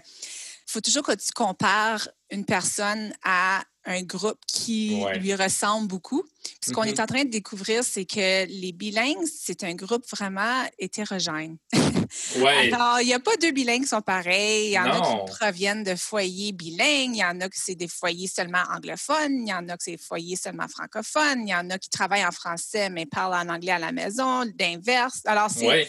faut 0.66 0.80
toujours 0.80 1.02
que 1.02 1.12
tu 1.12 1.32
compares 1.34 2.08
une 2.30 2.44
personne 2.44 3.12
à 3.24 3.62
un 3.86 4.02
groupe 4.02 4.38
qui 4.46 5.02
lui 5.16 5.34
ressemble 5.34 5.88
beaucoup. 5.88 6.24
ce 6.64 6.72
qu'on 6.72 6.84
est 6.84 6.92
mm-hmm. 6.92 7.02
en 7.02 7.06
train 7.06 7.24
de 7.24 7.30
découvrir, 7.30 7.84
c'est 7.84 8.04
que 8.04 8.46
les 8.46 8.72
bilingues, 8.72 9.26
c'est 9.26 9.64
un 9.64 9.74
groupe 9.74 10.04
vraiment 10.10 10.64
hétérogène. 10.78 11.56
Ouais. 12.36 12.72
Alors, 12.72 13.00
il 13.00 13.06
n'y 13.06 13.14
a 13.14 13.18
pas 13.18 13.36
deux 13.36 13.50
bilingues 13.50 13.82
qui 13.82 13.88
sont 13.88 14.02
pareils. 14.02 14.68
Il 14.68 14.72
y 14.72 14.78
en 14.78 14.84
a 14.84 15.00
qui 15.00 15.32
proviennent 15.32 15.82
de 15.82 15.94
foyers 15.94 16.52
bilingues, 16.52 17.16
il 17.16 17.18
y 17.18 17.24
en 17.24 17.40
a 17.40 17.48
qui 17.48 17.58
c'est 17.58 17.74
des 17.74 17.88
foyers 17.88 18.28
seulement 18.28 18.62
anglophones, 18.70 19.46
il 19.46 19.48
y 19.48 19.54
en 19.54 19.68
a 19.68 19.76
qui 19.76 19.84
c'est 19.84 19.90
des 19.92 19.98
foyers 19.98 20.36
seulement 20.36 20.68
francophones, 20.68 21.46
il 21.46 21.50
y 21.50 21.54
en 21.54 21.68
a 21.70 21.78
qui 21.78 21.90
travaillent 21.90 22.24
en 22.24 22.30
français 22.32 22.90
mais 22.90 23.06
parlent 23.06 23.34
en 23.34 23.52
anglais 23.52 23.72
à 23.72 23.78
la 23.78 23.92
maison, 23.92 24.44
d'inverse. 24.54 25.20
Alors, 25.24 25.50
c'est 25.50 25.86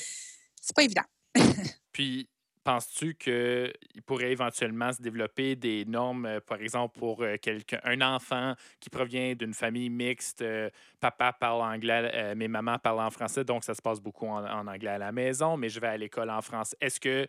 pas 0.75 0.83
évident. 0.83 1.03
Puis, 1.91 2.27
penses-tu 2.65 3.13
qu'il 3.13 4.01
pourrait 4.05 4.31
éventuellement 4.31 4.91
se 4.91 5.01
développer 5.01 5.55
des 5.55 5.85
normes, 5.85 6.25
euh, 6.25 6.39
par 6.41 6.59
exemple, 6.59 6.97
pour 6.99 7.21
euh, 7.21 7.37
un 7.83 8.01
enfant 8.01 8.55
qui 8.79 8.89
provient 8.89 9.35
d'une 9.35 9.53
famille 9.53 9.89
mixte, 9.89 10.41
euh, 10.41 10.69
papa 10.99 11.31
parle 11.31 11.61
anglais, 11.61 12.33
mais 12.35 12.47
maman 12.47 12.79
parle 12.79 13.01
en 13.01 13.11
français, 13.11 13.45
donc 13.45 13.63
ça 13.63 13.75
se 13.75 13.81
passe 13.81 14.01
beaucoup 14.01 14.25
en, 14.25 14.67
anglais 14.67 14.89
à 14.89 14.97
la 14.97 15.11
maison, 15.11 15.55
mais 15.55 15.69
je 15.69 15.79
vais 15.79 15.87
à 15.87 15.97
l'école 15.97 16.31
en 16.31 16.41
français. 16.41 16.75
Est-ce 16.81 16.99
que 16.99 17.27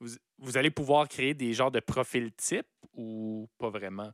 vous, 0.00 0.08
vous, 0.38 0.56
allez 0.56 0.70
pouvoir 0.70 1.08
créer 1.08 1.32
des 1.32 1.52
genres 1.52 1.70
de 1.70 1.80
profils 1.80 2.32
types 2.32 2.66
ou 2.94 3.48
pas 3.58 3.70
vraiment? 3.70 4.10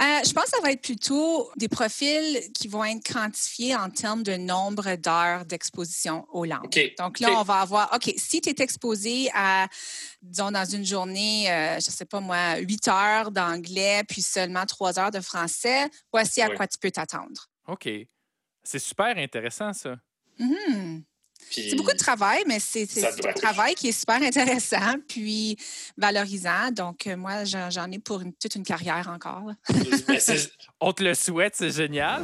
Euh, 0.00 0.04
je 0.26 0.32
pense 0.32 0.44
que 0.46 0.50
ça 0.50 0.60
va 0.60 0.72
être 0.72 0.82
plutôt 0.82 1.50
des 1.56 1.68
profils 1.68 2.40
qui 2.52 2.66
vont 2.66 2.84
être 2.84 3.04
quantifiés 3.12 3.76
en 3.76 3.90
termes 3.90 4.24
de 4.24 4.36
nombre 4.36 4.96
d'heures 4.96 5.44
d'exposition 5.44 6.26
aux 6.32 6.44
langues. 6.44 6.92
Donc 6.98 7.20
là, 7.20 7.28
on 7.38 7.42
va 7.44 7.60
avoir, 7.60 7.92
OK, 7.94 8.12
si 8.16 8.40
tu 8.40 8.50
es 8.50 8.56
exposé 8.58 9.30
à, 9.34 9.68
disons, 10.20 10.50
dans 10.50 10.64
une 10.64 10.84
journée, 10.84 11.48
euh, 11.48 11.78
je 11.78 11.86
ne 11.86 11.92
sais 11.92 12.06
pas 12.06 12.20
moi, 12.20 12.56
8 12.56 12.88
heures 12.88 13.30
d'anglais, 13.30 14.02
puis 14.08 14.20
seulement 14.20 14.66
3 14.66 14.98
heures 14.98 15.10
de 15.12 15.20
français, 15.20 15.88
voici 16.12 16.42
à 16.42 16.50
quoi 16.50 16.66
tu 16.66 16.78
peux 16.78 16.90
t'attendre. 16.90 17.48
OK. 17.68 17.88
C'est 18.64 18.78
super 18.80 19.16
intéressant, 19.16 19.72
ça. 19.72 19.96
Mm 20.38 21.02
c'est 21.50 21.76
beaucoup 21.76 21.92
de 21.92 21.96
travail, 21.96 22.42
mais 22.46 22.58
c'est 22.58 22.86
un 23.04 23.32
travail 23.32 23.74
qui 23.74 23.88
est 23.88 23.98
super 23.98 24.22
intéressant 24.22 24.94
puis 25.08 25.56
valorisant. 25.96 26.70
Donc, 26.72 27.06
euh, 27.06 27.16
moi, 27.16 27.44
j'en 27.44 27.90
ai 27.90 27.98
pour 27.98 28.22
toute 28.40 28.54
une 28.54 28.64
carrière 28.64 29.08
encore. 29.08 29.52
On 30.80 30.92
te 30.92 31.02
le 31.02 31.14
souhaite, 31.14 31.54
c'est 31.56 31.70
génial. 31.70 32.22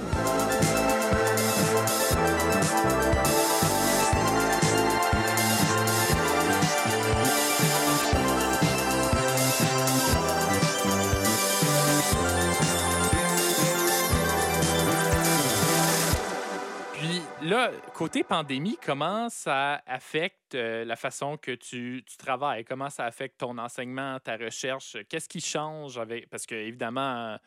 Là, 17.43 17.73
côté 17.95 18.25
pandémie, 18.25 18.79
comment 18.85 19.29
ça 19.29 19.83
affecte 19.87 20.55
euh, 20.55 20.85
la 20.85 20.97
façon 20.97 21.37
que 21.37 21.53
tu, 21.53 22.05
travailles? 22.19 22.65
Comment 22.65 22.91
ça 22.91 23.05
affecte 23.05 23.39
ton 23.39 23.59
enseignement, 23.59 24.19
ta 24.21 24.37
recherche? 24.37 24.97
Qu'est-ce 25.09 25.29
qui 25.29 25.41
change 25.41 25.99
avec. 25.99 26.29
Parce 26.31 26.47
que, 26.47 26.55
évidemment, 26.55 27.39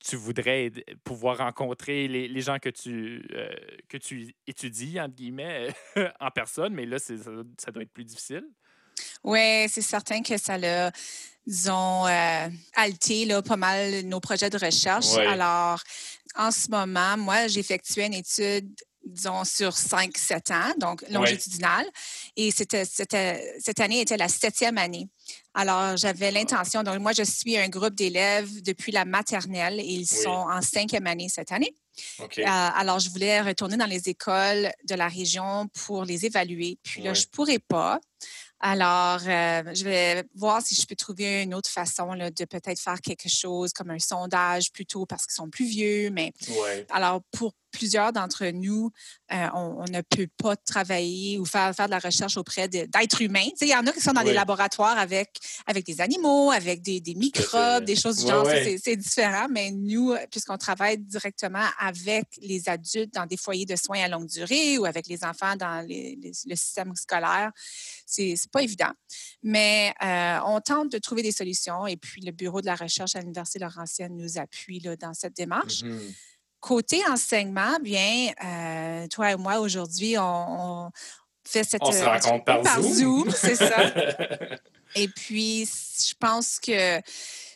tu 0.00 0.16
voudrais 0.16 0.70
pouvoir 1.04 1.38
rencontrer 1.38 2.08
les, 2.08 2.40
gens 2.40 2.58
que 2.58 2.68
tu, 2.68 3.26
euh, 3.32 3.50
que 3.88 3.96
tu 3.96 4.34
étudies, 4.46 5.00
entre 5.00 5.14
guillemets, 5.14 5.68
en 6.20 6.30
personne, 6.30 6.74
mais 6.74 6.86
là, 6.86 6.98
ça, 6.98 7.14
ça, 7.58 7.72
doit 7.72 7.82
être 7.82 7.92
plus 7.92 8.04
difficile. 8.04 8.44
Oui, 9.24 9.68
c'est 9.68 9.82
certain 9.82 10.22
que 10.22 10.36
ça 10.36 10.58
l'a, 10.58 10.92
disons, 11.48 12.06
euh, 12.06 12.48
alté 12.74 13.24
là, 13.24 13.40
pas 13.42 13.56
mal 13.56 14.02
nos 14.02 14.20
projets 14.20 14.50
de 14.50 14.58
recherche. 14.58 15.16
Alors, 15.16 15.82
en 16.36 16.50
ce 16.50 16.70
moment, 16.70 17.16
moi, 17.16 17.48
j'effectuais 17.48 18.06
une 18.06 18.14
étude 18.14 18.68
disons, 19.08 19.44
sur 19.44 19.70
5-7 19.70 20.52
ans, 20.52 20.74
donc 20.78 21.02
longitudinal. 21.08 21.86
Et 22.36 22.50
c'était, 22.50 22.84
cette 22.84 23.80
année 23.80 24.00
était 24.00 24.16
la 24.16 24.28
septième 24.28 24.76
année. 24.78 25.08
Alors, 25.54 25.96
j'avais 25.96 26.30
l'intention, 26.30 26.82
donc 26.82 26.98
moi, 26.98 27.12
je 27.12 27.22
suis 27.22 27.56
un 27.56 27.68
groupe 27.68 27.94
d'élèves 27.94 28.62
depuis 28.62 28.92
la 28.92 29.04
maternelle 29.04 29.80
et 29.80 29.84
ils 29.86 30.06
sont 30.06 30.28
en 30.28 30.60
cinquième 30.60 31.06
année 31.06 31.28
cette 31.28 31.52
année. 31.52 31.74
Euh, 32.20 32.44
alors, 32.44 32.98
je 32.98 33.10
voulais 33.10 33.40
retourner 33.40 33.76
dans 33.76 33.86
les 33.86 34.08
écoles 34.08 34.70
de 34.84 34.94
la 34.94 35.08
région 35.08 35.68
pour 35.86 36.04
les 36.04 36.26
évaluer. 36.26 36.78
Puis 36.82 37.02
là, 37.02 37.14
je 37.14 37.22
ne 37.22 37.26
pourrais 37.26 37.58
pas. 37.58 37.98
Alors, 38.60 39.20
euh, 39.26 39.62
je 39.72 39.84
vais 39.84 40.24
voir 40.34 40.60
si 40.62 40.74
je 40.74 40.84
peux 40.84 40.96
trouver 40.96 41.42
une 41.42 41.54
autre 41.54 41.70
façon 41.70 42.14
de 42.16 42.44
peut-être 42.44 42.80
faire 42.80 43.00
quelque 43.00 43.28
chose 43.28 43.72
comme 43.72 43.90
un 43.90 43.98
sondage 44.00 44.72
plutôt 44.72 45.06
parce 45.06 45.26
qu'ils 45.26 45.34
sont 45.34 45.48
plus 45.48 45.66
vieux. 45.66 46.10
Mais 46.10 46.32
alors, 46.90 47.22
pour 47.30 47.54
plusieurs 47.78 48.12
d'entre 48.12 48.46
nous, 48.46 48.90
euh, 49.32 49.46
on, 49.54 49.84
ne 49.84 50.00
peut 50.00 50.26
pas 50.36 50.56
travailler 50.56 51.38
ou 51.38 51.44
faire, 51.44 51.72
faire 51.74 51.86
de 51.86 51.92
la 51.92 52.00
recherche 52.00 52.36
auprès 52.36 52.68
d'êtres 52.68 53.22
humains. 53.22 53.48
Il 53.60 53.68
y 53.68 53.74
en 53.74 53.86
a 53.86 53.92
qui 53.92 54.00
sont 54.00 54.12
dans 54.12 54.24
des 54.24 54.32
laboratoires 54.32 54.98
avec, 54.98 55.38
avec 55.66 55.86
des 55.86 56.00
animaux, 56.00 56.50
avec 56.50 56.82
des, 56.82 57.14
microbes, 57.14 57.84
des 57.84 57.94
choses 57.94 58.16
du 58.16 58.26
genre. 58.28 58.46
C'est 58.82 58.96
différent, 58.96 59.46
mais 59.48 59.70
nous, 59.70 60.14
puisqu'on 60.30 60.58
travaille 60.58 60.98
directement 60.98 61.66
avec 61.78 62.26
les 62.42 62.68
adultes 62.68 63.14
dans 63.14 63.26
des 63.26 63.36
foyers 63.36 63.66
de 63.66 63.76
soins 63.76 64.00
à 64.00 64.08
longue 64.08 64.26
durée 64.26 64.78
ou 64.78 64.84
avec 64.84 65.06
les 65.06 65.24
enfants 65.24 65.54
dans 65.56 65.86
le 65.88 66.56
système 66.56 66.94
scolaire, 66.96 67.52
c'est 68.06 68.34
pas 68.50 68.62
évident. 68.62 68.92
Mais 69.42 69.94
euh, 70.02 70.38
on 70.46 70.60
tente 70.60 70.90
de 70.90 70.98
trouver 70.98 71.22
des 71.22 71.32
solutions 71.32 71.86
et 71.86 71.96
puis 71.96 72.22
le 72.22 72.32
Bureau 72.32 72.60
de 72.60 72.66
la 72.66 72.74
recherche 72.74 73.14
à 73.14 73.20
l'Université 73.20 73.60
Laurentienne 73.60 74.16
nous 74.16 74.38
appuie 74.38 74.80
là, 74.80 74.96
dans 74.96 75.14
cette 75.14 75.36
démarche. 75.36 75.82
Mm-hmm. 75.82 76.14
Côté 76.60 77.00
enseignement, 77.08 77.78
bien, 77.80 78.32
euh, 78.44 79.06
toi 79.08 79.32
et 79.32 79.36
moi, 79.36 79.60
aujourd'hui, 79.60 80.16
on, 80.18 80.90
fait 81.44 81.64
cette... 81.64 81.82
On 81.82 81.92
se 81.92 82.02
rencontre 82.02 82.44
par, 82.44 82.82
Zoom. 82.82 83.30
c'est 83.30 83.54
ça. 83.54 83.76
et 84.96 85.08
puis, 85.08 85.66
je 85.66 86.14
pense 86.18 86.58
que 86.58 87.00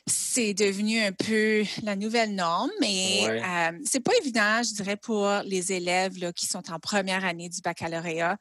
c'est 0.06 0.54
devenu 0.54 1.00
un 1.00 1.12
peu 1.12 1.64
la 1.82 1.96
nouvelle 1.96 2.34
norme, 2.34 2.70
mais 2.80 3.26
euh, 3.28 3.78
c'est 3.84 4.00
pas 4.00 4.12
évident, 4.20 4.62
je 4.62 4.74
dirais, 4.74 4.96
pour 4.96 5.28
les 5.44 5.72
élèves 5.72 6.18
là, 6.18 6.32
qui 6.32 6.46
sont 6.46 6.70
en 6.72 6.78
première 6.78 7.24
année 7.24 7.48
du 7.48 7.60
baccalauréat 7.60 8.36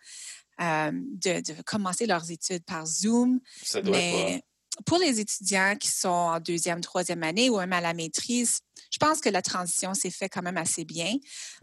euh, 0.61 0.91
de, 0.93 1.61
commencer 1.63 2.05
leurs 2.05 2.29
études 2.29 2.63
par 2.65 2.85
Zoom. 2.85 3.39
Ça 3.63 3.81
doit 3.81 3.95
mais 3.95 4.43
pour 4.85 4.97
les 4.97 5.19
étudiants 5.19 5.75
qui 5.79 5.89
sont 5.89 6.09
en 6.09 6.39
deuxième, 6.39 6.81
troisième 6.81 7.23
année 7.23 7.49
ou 7.49 7.57
même 7.57 7.73
à 7.73 7.81
la 7.81 7.93
maîtrise, 7.93 8.61
je 8.91 8.97
pense 8.97 9.21
que 9.21 9.29
la 9.29 9.41
transition 9.41 9.93
s'est 9.93 10.11
faite 10.11 10.31
quand 10.33 10.41
même 10.41 10.57
assez 10.57 10.83
bien. 10.83 11.15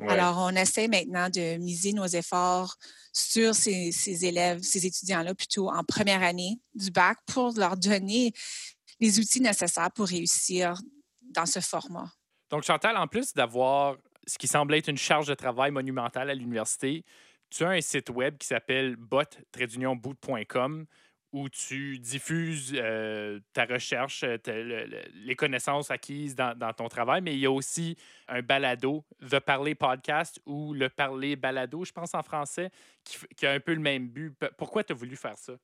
Alors, 0.08 0.38
on 0.38 0.50
essaie 0.50 0.88
maintenant 0.88 1.28
de 1.28 1.58
miser 1.58 1.92
nos 1.92 2.06
efforts 2.06 2.76
sur 3.12 3.54
ces, 3.54 4.24
élèves, 4.24 4.62
ces 4.62 4.86
étudiants-là, 4.86 5.34
plutôt 5.34 5.68
en 5.70 5.84
première 5.84 6.22
année 6.22 6.58
du 6.74 6.90
bac, 6.90 7.18
pour 7.26 7.52
leur 7.56 7.76
donner 7.76 8.32
les 8.98 9.18
outils 9.20 9.42
nécessaires 9.42 9.92
pour 9.92 10.06
réussir 10.06 10.74
dans 11.20 11.46
ce 11.46 11.60
format. 11.60 12.10
Donc, 12.50 12.62
Chantal, 12.62 12.96
en 12.96 13.06
plus 13.06 13.34
d'avoir 13.34 13.96
ce 14.26 14.38
qui 14.38 14.48
semble 14.48 14.74
être 14.74 14.88
une 14.88 14.96
charge 14.96 15.26
de 15.26 15.34
travail 15.34 15.70
monumentale 15.70 16.30
à 16.30 16.34
l'université, 16.34 17.04
tu 17.50 17.64
as 17.64 17.70
un 17.70 17.80
site 17.80 18.10
web 18.10 18.38
qui 18.38 18.46
s'appelle 18.46 18.96
bot-boot.com 18.96 20.86
où 21.32 21.48
tu 21.48 21.98
diffuses 21.98 22.72
ta 23.52 23.64
recherche, 23.64 24.24
les 24.24 25.36
connaissances 25.36 25.90
acquises 25.90 26.34
dans, 26.34 26.72
ton 26.76 26.88
travail, 26.88 27.20
mais 27.20 27.34
il 27.34 27.40
y 27.40 27.46
a 27.46 27.50
aussi 27.50 27.96
un 28.28 28.42
balado, 28.42 29.04
The 29.30 29.38
Parler 29.40 29.74
Podcast 29.74 30.40
ou 30.46 30.74
Le 30.74 30.88
Parler 30.88 31.36
Balado, 31.36 31.84
je 31.84 31.92
pense 31.92 32.14
en 32.14 32.22
français, 32.22 32.70
qui, 33.04 33.18
qui 33.36 33.46
a 33.46 33.52
un 33.52 33.60
peu 33.60 33.74
le 33.74 33.80
même 33.80 34.08
but. 34.08 34.32
Pourquoi 34.56 34.84
tu 34.84 34.92
as 34.92 34.96
voulu 34.96 35.16
faire 35.16 35.36
ça? 35.36 35.54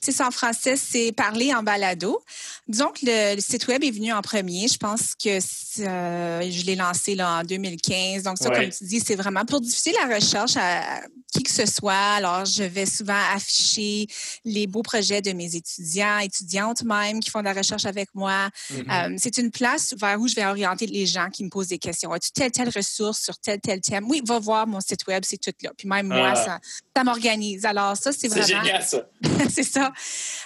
C'est 0.00 0.20
en 0.22 0.30
français, 0.30 0.76
c'est 0.76 1.12
parler 1.12 1.52
en 1.52 1.62
balado. 1.62 2.20
Disons 2.68 2.88
que 2.88 3.00
le, 3.02 3.40
site 3.40 3.66
web 3.66 3.82
est 3.82 3.90
venu 3.90 4.12
en 4.12 4.22
premier. 4.22 4.68
Je 4.68 4.76
pense 4.76 5.14
que 5.14 5.38
euh, 5.38 6.50
je 6.50 6.64
l'ai 6.64 6.76
lancé 6.76 7.14
là, 7.14 7.40
en 7.40 7.42
2015. 7.42 8.22
Donc, 8.22 8.38
ça, 8.38 8.50
comme 8.50 8.68
tu 8.68 8.84
dis, 8.84 9.00
c'est 9.00 9.16
vraiment 9.16 9.44
pour 9.44 9.60
diffuser 9.60 9.92
la 9.92 10.14
recherche 10.14 10.56
à, 10.56 11.00
qui 11.32 11.42
que 11.42 11.50
ce 11.50 11.66
soit. 11.66 11.94
Alors, 11.94 12.44
je 12.44 12.62
vais 12.62 12.86
souvent 12.86 13.20
afficher 13.34 14.06
les 14.44 14.66
beaux 14.66 14.82
projets 14.82 15.20
de 15.20 15.32
mes 15.32 15.56
étudiants, 15.56 16.18
étudiantes 16.18 16.82
même, 16.84 17.20
qui 17.20 17.30
font 17.30 17.40
de 17.40 17.44
la 17.44 17.52
recherche 17.52 17.84
avec 17.84 18.08
moi. 18.14 18.48
Mm-hmm. 18.72 19.12
Euh, 19.12 19.16
c'est 19.18 19.36
une 19.38 19.50
place 19.50 19.94
vers 19.98 20.18
où 20.18 20.26
je 20.28 20.34
vais 20.34 20.46
orienter 20.46 20.86
les 20.86 21.06
gens 21.06 21.28
qui 21.28 21.44
me 21.44 21.50
posent 21.50 21.68
des 21.68 21.78
questions. 21.78 22.12
As-tu 22.12 22.30
telle, 22.30 22.50
telle 22.50 22.70
ressource 22.70 23.22
sur 23.22 23.36
tel, 23.38 23.60
tel 23.60 23.80
thème? 23.80 24.06
Oui, 24.08 24.22
va 24.24 24.38
voir 24.38 24.66
mon 24.66 24.80
site 24.80 25.06
web, 25.06 25.22
c'est 25.26 25.38
tout 25.38 25.52
là. 25.62 25.70
Puis 25.76 25.88
même 25.88 26.08
moi, 26.08 26.32
ah. 26.32 26.36
ça, 26.36 26.58
ça 26.96 27.04
m'organise. 27.04 27.64
Alors, 27.64 27.96
ça, 27.96 28.10
c'est 28.12 28.28
vraiment... 28.28 28.46
C'est 28.46 28.54
génial, 28.54 28.82
ça. 28.82 29.08
c'est 29.50 29.62
ça. 29.62 29.87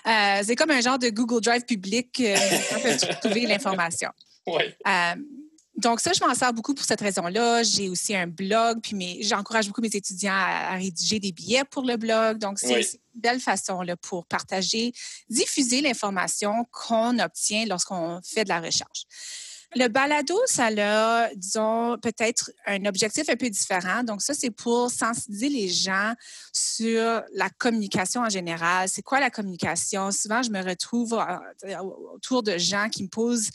Euh, 0.07 0.43
c'est 0.45 0.57
comme 0.57 0.71
un 0.71 0.81
genre 0.81 0.99
de 0.99 1.09
Google 1.09 1.41
Drive 1.41 1.65
public. 1.65 2.21
Euh, 2.21 2.37
on 2.77 2.81
peut 2.81 2.97
trouver 3.21 3.47
l'information. 3.47 4.11
Euh, 4.49 5.15
donc, 5.77 6.01
ça, 6.01 6.13
je 6.13 6.25
m'en 6.25 6.35
sers 6.35 6.53
beaucoup 6.53 6.75
pour 6.75 6.85
cette 6.85 7.01
raison-là. 7.01 7.63
J'ai 7.63 7.89
aussi 7.89 8.15
un 8.15 8.27
blog, 8.27 8.81
puis 8.83 9.23
j'encourage 9.23 9.69
beaucoup 9.69 9.81
mes 9.81 9.95
étudiants 9.95 10.35
à, 10.35 10.75
rédiger 10.75 11.21
des 11.21 11.33
billets 11.33 11.65
pour 11.65 11.85
le 11.85 11.97
blog. 11.97 12.39
Donc, 12.39 12.59
c'est 12.59 12.81
une 12.81 13.21
belle 13.21 13.41
façon 13.41 13.83
là, 13.83 13.97
pour 13.97 14.27
partager, 14.27 14.93
diffuser 15.31 15.81
l'information 15.81 16.67
qu'on 16.73 17.19
obtient 17.21 17.65
lorsqu'on 17.67 18.21
fait 18.23 18.45
de 18.45 18.49
la 18.49 18.61
recherche. 18.61 19.05
Le 19.75 19.89
balado, 19.89 20.39
ça 20.47 20.67
a, 20.67 21.35
disons, 21.35 21.97
peut-être 21.99 22.51
un 22.67 22.85
objectif 22.85 23.29
un 23.29 23.37
peu 23.37 23.49
différent. 23.49 24.03
Donc, 24.05 24.21
ça, 24.21 24.35
c'est 24.35 24.51
pour 24.51 24.91
sensibiliser 24.91 25.49
les 25.49 25.69
gens 25.69 26.13
sur 26.53 27.23
la 27.35 27.49
communication 27.49 28.21
en 28.21 28.29
général. 28.29 28.89
C'est 28.89 29.03
quoi 29.03 29.19
la 29.19 29.31
communication? 29.31 30.11
Souvent, 30.11 30.43
je 30.43 30.51
me 30.51 30.63
retrouve 30.63 31.15
euh, 31.15 31.79
autour 32.15 32.43
de 32.43 32.59
gens 32.59 32.89
qui 32.91 33.03
me 33.03 33.09
posent 33.09 33.49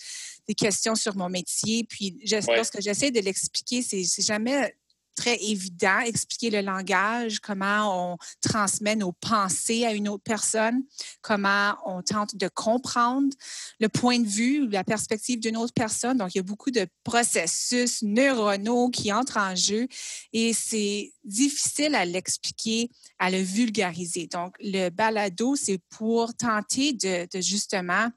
des 0.47 0.55
questions 0.55 0.95
sur 0.95 1.15
mon 1.15 1.29
métier. 1.29 1.83
Puis, 1.83 2.17
lorsque 2.47 2.81
j'essaie 2.81 3.11
de 3.11 3.19
l'expliquer, 3.19 3.83
c'est 3.83 4.23
jamais 4.23 4.75
très 5.17 5.35
évident, 5.43 5.99
expliquer 5.99 6.49
le 6.49 6.61
langage, 6.61 7.39
comment 7.39 8.13
on 8.13 8.17
transmet 8.41 8.95
nos 8.95 9.11
pensées 9.11 9.83
à 9.83 9.91
une 9.91 10.07
autre 10.07 10.23
personne, 10.23 10.83
comment 11.21 11.75
on 11.85 12.01
tente 12.01 12.35
de 12.35 12.47
comprendre 12.47 13.33
le 13.79 13.89
point 13.89 14.19
de 14.19 14.27
vue, 14.27 14.69
la 14.69 14.83
perspective 14.83 15.39
d'une 15.39 15.57
autre 15.57 15.73
personne. 15.73 16.19
Donc, 16.19 16.35
il 16.35 16.37
y 16.37 16.39
a 16.39 16.43
beaucoup 16.43 16.71
de 16.71 16.87
processus 17.03 18.03
neuronaux 18.03 18.89
qui 18.89 19.11
entrent 19.11 19.37
en 19.37 19.55
jeu 19.55 19.87
et 20.31 20.53
c'est 20.53 21.11
difficile 21.23 21.95
à 21.95 22.05
l'expliquer, 22.05 22.89
à 23.19 23.31
le 23.31 23.41
vulgariser. 23.41 24.27
Donc, 24.27 24.55
le 24.59 24.89
balado, 24.89 25.55
c'est 25.55 25.81
pour 25.89 26.33
tenter 26.35 26.93
de, 26.93 27.27
de 27.35 27.41
justement 27.41 28.09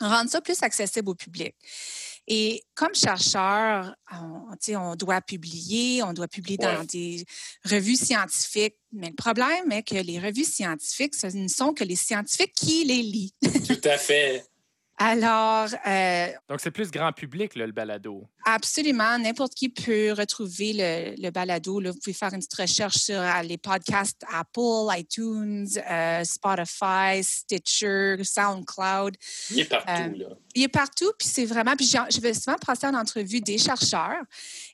rendre 0.00 0.30
ça 0.30 0.40
plus 0.40 0.62
accessible 0.62 1.08
au 1.08 1.14
public. 1.14 1.54
Et 2.26 2.62
comme 2.74 2.94
chercheur, 2.94 3.94
on, 4.12 4.76
on 4.76 4.96
doit 4.96 5.20
publier, 5.20 6.02
on 6.02 6.12
doit 6.12 6.28
publier 6.28 6.56
dans 6.56 6.84
des 6.84 7.24
revues 7.64 7.96
scientifiques. 7.96 8.76
Mais 8.92 9.08
le 9.08 9.14
problème 9.14 9.70
est 9.72 9.82
que 9.82 9.96
les 9.96 10.18
revues 10.18 10.44
scientifiques, 10.44 11.14
ce 11.14 11.26
ne 11.26 11.48
sont 11.48 11.74
que 11.74 11.84
les 11.84 11.96
scientifiques 11.96 12.54
qui 12.54 12.84
les 12.84 13.02
lisent. 13.02 13.32
Tout 13.68 13.88
à 13.88 13.98
fait. 13.98 14.44
Alors. 14.96 15.68
Euh, 15.86 16.28
Donc, 16.48 16.60
c'est 16.60 16.70
plus 16.70 16.90
grand 16.90 17.12
public, 17.12 17.56
le 17.56 17.72
balado. 17.72 18.28
Absolument. 18.44 19.18
N'importe 19.18 19.54
qui 19.54 19.68
peut 19.68 20.12
retrouver 20.12 21.16
le, 21.18 21.30
balado. 21.30 21.80
Là. 21.80 21.90
Vous 21.90 21.98
pouvez 21.98 22.14
faire 22.14 22.32
une 22.32 22.38
petite 22.38 22.54
recherche 22.54 22.96
sur 22.96 23.18
euh, 23.18 23.42
les 23.42 23.58
podcasts 23.58 24.22
Apple, 24.32 24.86
iTunes, 24.90 25.66
euh, 25.90 26.22
Spotify, 26.24 27.22
Stitcher, 27.22 28.16
SoundCloud. 28.22 29.16
Il 29.50 29.60
est 29.60 29.64
partout, 29.64 30.18
là. 30.18 30.26
Il 30.56 30.62
est 30.62 30.68
partout, 30.68 31.10
puis 31.18 31.26
c'est 31.26 31.46
vraiment. 31.46 31.74
Puis 31.74 31.86
je 31.86 32.20
vais 32.20 32.32
souvent 32.32 32.56
passer 32.64 32.86
en 32.86 32.94
entrevue 32.94 33.40
des 33.40 33.58
chercheurs 33.58 34.22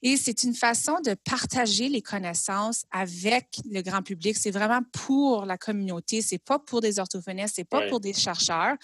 et 0.03 0.19
c'est 0.19 0.43
une 0.43 0.55
façon 0.55 1.01
de 1.01 1.15
partager 1.15 1.89
les 1.89 2.03
connaissances 2.03 2.85
avec 2.91 3.47
le 3.71 3.81
grand 3.81 4.03
public. 4.03 4.37
C'est 4.37 4.51
vraiment 4.51 4.83
pour 4.93 5.47
la 5.47 5.57
communauté. 5.57 6.21
C'est 6.21 6.39
pas 6.39 6.59
pour 6.59 6.83
des 6.83 6.99
orthophonistes, 6.99 7.55
c'est 7.57 7.65
pas 7.65 7.89
pour 7.89 8.01
des 8.01 8.13
chercheurs. 8.13 8.77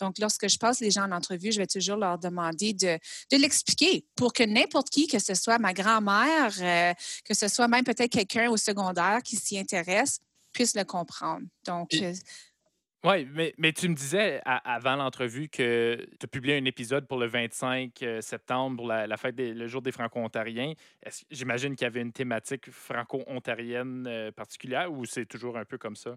Donc, 0.00 0.18
lorsque 0.18 0.48
je 0.48 0.56
passe 0.72 0.80
les 0.80 0.90
gens 0.90 1.02
en 1.02 1.12
entrevue, 1.12 1.52
je 1.52 1.58
vais 1.58 1.66
toujours 1.66 1.96
leur 1.96 2.18
demander 2.18 2.72
de, 2.72 2.98
de 3.30 3.36
l'expliquer 3.36 4.04
pour 4.16 4.32
que 4.32 4.42
n'importe 4.42 4.88
qui, 4.88 5.06
que 5.06 5.18
ce 5.18 5.34
soit 5.34 5.58
ma 5.58 5.74
grand-mère, 5.74 6.52
euh, 6.60 6.94
que 7.24 7.34
ce 7.34 7.48
soit 7.48 7.68
même 7.68 7.84
peut-être 7.84 8.10
quelqu'un 8.10 8.50
au 8.50 8.56
secondaire 8.56 9.20
qui 9.22 9.36
s'y 9.36 9.58
intéresse, 9.58 10.20
puisse 10.52 10.74
le 10.74 10.84
comprendre. 10.84 11.42
Donc, 11.66 11.92
euh, 11.94 12.14
oui, 13.04 13.26
mais, 13.32 13.52
mais, 13.58 13.72
tu 13.72 13.88
me 13.88 13.94
disais 13.94 14.40
avant 14.44 14.96
l'entrevue 14.96 15.48
que 15.48 16.08
tu 16.18 16.24
as 16.24 16.28
publié 16.28 16.56
un 16.56 16.64
épisode 16.64 17.06
pour 17.06 17.18
le 17.18 17.26
25 17.26 18.02
euh, 18.02 18.20
septembre, 18.20 18.76
pour 18.76 18.86
la, 18.86 19.16
fête 19.16 19.34
des, 19.34 19.52
le 19.52 19.66
jour 19.66 19.82
des 19.82 19.92
Franco-Ontariens. 19.92 20.72
J'imagine 21.30 21.74
qu'il 21.74 21.84
y 21.84 21.88
avait 21.88 22.00
une 22.00 22.12
thématique 22.12 22.70
franco-ontarienne 22.70 24.30
particulière 24.36 24.90
ou 24.90 25.04
c'est 25.04 25.26
toujours 25.26 25.58
un 25.58 25.64
peu 25.64 25.78
comme 25.78 25.96
ça? 25.96 26.16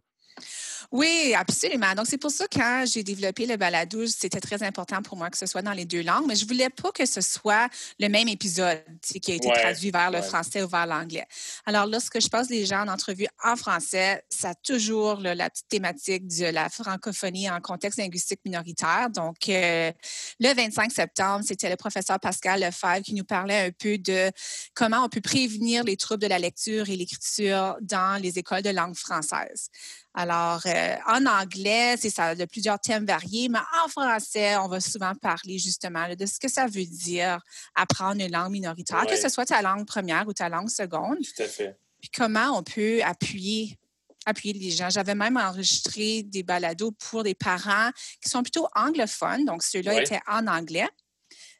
Oui, 0.91 1.33
absolument. 1.35 1.93
Donc, 1.95 2.05
c'est 2.07 2.17
pour 2.17 2.31
ça 2.31 2.47
que 2.47 2.57
quand 2.57 2.85
j'ai 2.85 3.03
développé 3.03 3.45
le 3.45 3.57
balado, 3.57 4.05
c'était 4.07 4.39
très 4.39 4.61
important 4.63 5.01
pour 5.01 5.17
moi 5.17 5.29
que 5.29 5.37
ce 5.37 5.45
soit 5.45 5.61
dans 5.61 5.71
les 5.71 5.85
deux 5.85 6.03
langues, 6.03 6.25
mais 6.27 6.35
je 6.35 6.43
ne 6.43 6.49
voulais 6.49 6.69
pas 6.69 6.91
que 6.91 7.05
ce 7.05 7.21
soit 7.21 7.69
le 7.99 8.07
même 8.07 8.27
épisode 8.27 8.83
qui 9.01 9.31
a 9.31 9.35
été 9.35 9.49
traduit 9.49 9.91
vers 9.91 10.11
le 10.11 10.21
français 10.21 10.61
ou 10.63 10.67
vers 10.67 10.85
l'anglais. 10.85 11.25
Alors, 11.65 11.85
lorsque 11.87 12.21
je 12.21 12.27
passe 12.27 12.49
les 12.49 12.65
gens 12.65 12.81
en 12.81 12.87
entrevue 12.87 13.27
en 13.43 13.55
français, 13.55 14.23
ça 14.29 14.49
a 14.49 14.55
toujours 14.55 15.19
la 15.19 15.49
petite 15.49 15.67
thématique 15.67 16.27
de 16.27 16.45
la 16.45 16.69
francophonie 16.69 17.49
en 17.49 17.59
contexte 17.61 17.99
linguistique 17.99 18.41
minoritaire. 18.45 19.09
Donc, 19.09 19.49
euh, 19.49 19.91
le 20.39 20.53
25 20.53 20.91
septembre, 20.91 21.43
c'était 21.45 21.69
le 21.69 21.75
professeur 21.75 22.19
Pascal 22.19 22.61
Lefebvre 22.61 23.01
qui 23.01 23.13
nous 23.13 23.23
parlait 23.23 23.67
un 23.67 23.71
peu 23.71 23.97
de 23.97 24.31
comment 24.73 25.03
on 25.03 25.09
peut 25.09 25.21
prévenir 25.21 25.83
les 25.83 25.97
troubles 25.97 26.21
de 26.21 26.27
la 26.27 26.39
lecture 26.39 26.89
et 26.89 26.95
l'écriture 26.95 27.77
dans 27.81 28.21
les 28.21 28.37
écoles 28.39 28.61
de 28.61 28.69
langue 28.69 28.95
française. 28.95 29.69
Alors, 30.17 30.61
euh, 30.65 30.95
en 31.07 31.25
anglais, 31.25 31.95
c'est 31.99 32.09
ça, 32.09 32.35
de 32.35 32.45
plusieurs 32.45 32.79
thèmes 32.79 33.05
variés, 33.05 33.49
mais 33.49 33.59
en 33.83 33.89
français, 33.89 34.55
on 34.55 34.69
va 34.69 34.79
souvent 34.79 35.13
parler 35.13 35.59
justement 35.59 36.07
de 36.15 36.25
ce 36.25 36.39
que 36.39 36.47
ça 36.47 36.67
veut 36.67 36.85
dire 36.85 37.39
apprendre 37.75 38.21
une 38.21 38.31
langue 38.31 38.51
minoritaire, 38.51 39.05
que 39.05 39.17
ce 39.17 39.27
soit 39.27 39.45
ta 39.45 39.61
langue 39.61 39.85
première 39.85 40.25
ou 40.25 40.31
ta 40.31 40.47
langue 40.47 40.69
seconde. 40.69 41.17
Tout 41.17 41.43
à 41.43 41.47
fait. 41.47 41.77
Puis 41.99 42.09
comment 42.15 42.57
on 42.57 42.63
peut 42.63 43.01
appuyer 43.03 43.77
appuyer 44.25 44.53
les 44.53 44.71
gens. 44.71 44.89
J'avais 44.89 45.13
même 45.13 45.37
enregistré 45.37 46.23
des 46.23 46.41
balados 46.41 46.91
pour 46.91 47.21
des 47.21 47.35
parents 47.35 47.91
qui 48.21 48.27
sont 48.29 48.41
plutôt 48.41 48.67
anglophones, 48.73 49.45
donc 49.45 49.61
ceux-là 49.61 50.01
étaient 50.01 50.21
en 50.27 50.47
anglais, 50.47 50.89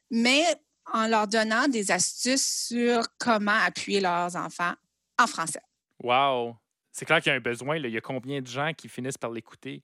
mais 0.09 0.43
en 0.91 1.07
leur 1.07 1.27
donnant 1.27 1.67
des 1.67 1.91
astuces 1.91 2.65
sur 2.67 3.03
comment 3.19 3.57
appuyer 3.65 4.01
leurs 4.01 4.35
enfants 4.35 4.73
en 5.19 5.27
français. 5.27 5.61
Wow! 6.03 6.55
C'est 6.95 7.03
clair 7.03 7.19
qu'il 7.19 7.29
y 7.29 7.33
a 7.33 7.35
un 7.35 7.41
besoin. 7.41 7.75
Il 7.75 7.89
y 7.89 7.97
a 7.97 8.01
combien 8.01 8.41
de 8.41 8.47
gens 8.47 8.71
qui 8.75 8.87
finissent 8.87 9.17
par 9.17 9.31
l'écouter? 9.31 9.83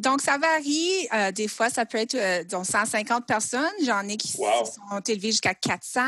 Donc, 0.00 0.20
ça 0.20 0.38
varie. 0.38 1.06
Euh, 1.14 1.30
des 1.30 1.46
fois, 1.46 1.70
ça 1.70 1.86
peut 1.86 1.98
être 1.98 2.16
150 2.50 3.10
euh, 3.10 3.24
personnes. 3.24 3.70
J'en 3.86 4.02
ai 4.08 4.16
qui 4.16 4.26
sont 4.26 5.00
élevés 5.06 5.30
jusqu'à 5.30 5.54
400. 5.54 6.00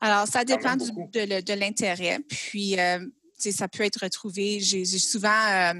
Alors, 0.00 0.28
ça 0.28 0.44
dépend 0.44 0.76
de, 0.76 1.54
l'intérêt. 1.58 2.20
Puis, 2.20 2.78
euh, 2.78 3.04
ça 3.36 3.66
peut 3.66 3.82
être 3.82 4.04
retrouvé. 4.04 4.60
J'ai 4.60 4.84
souvent 4.84 5.74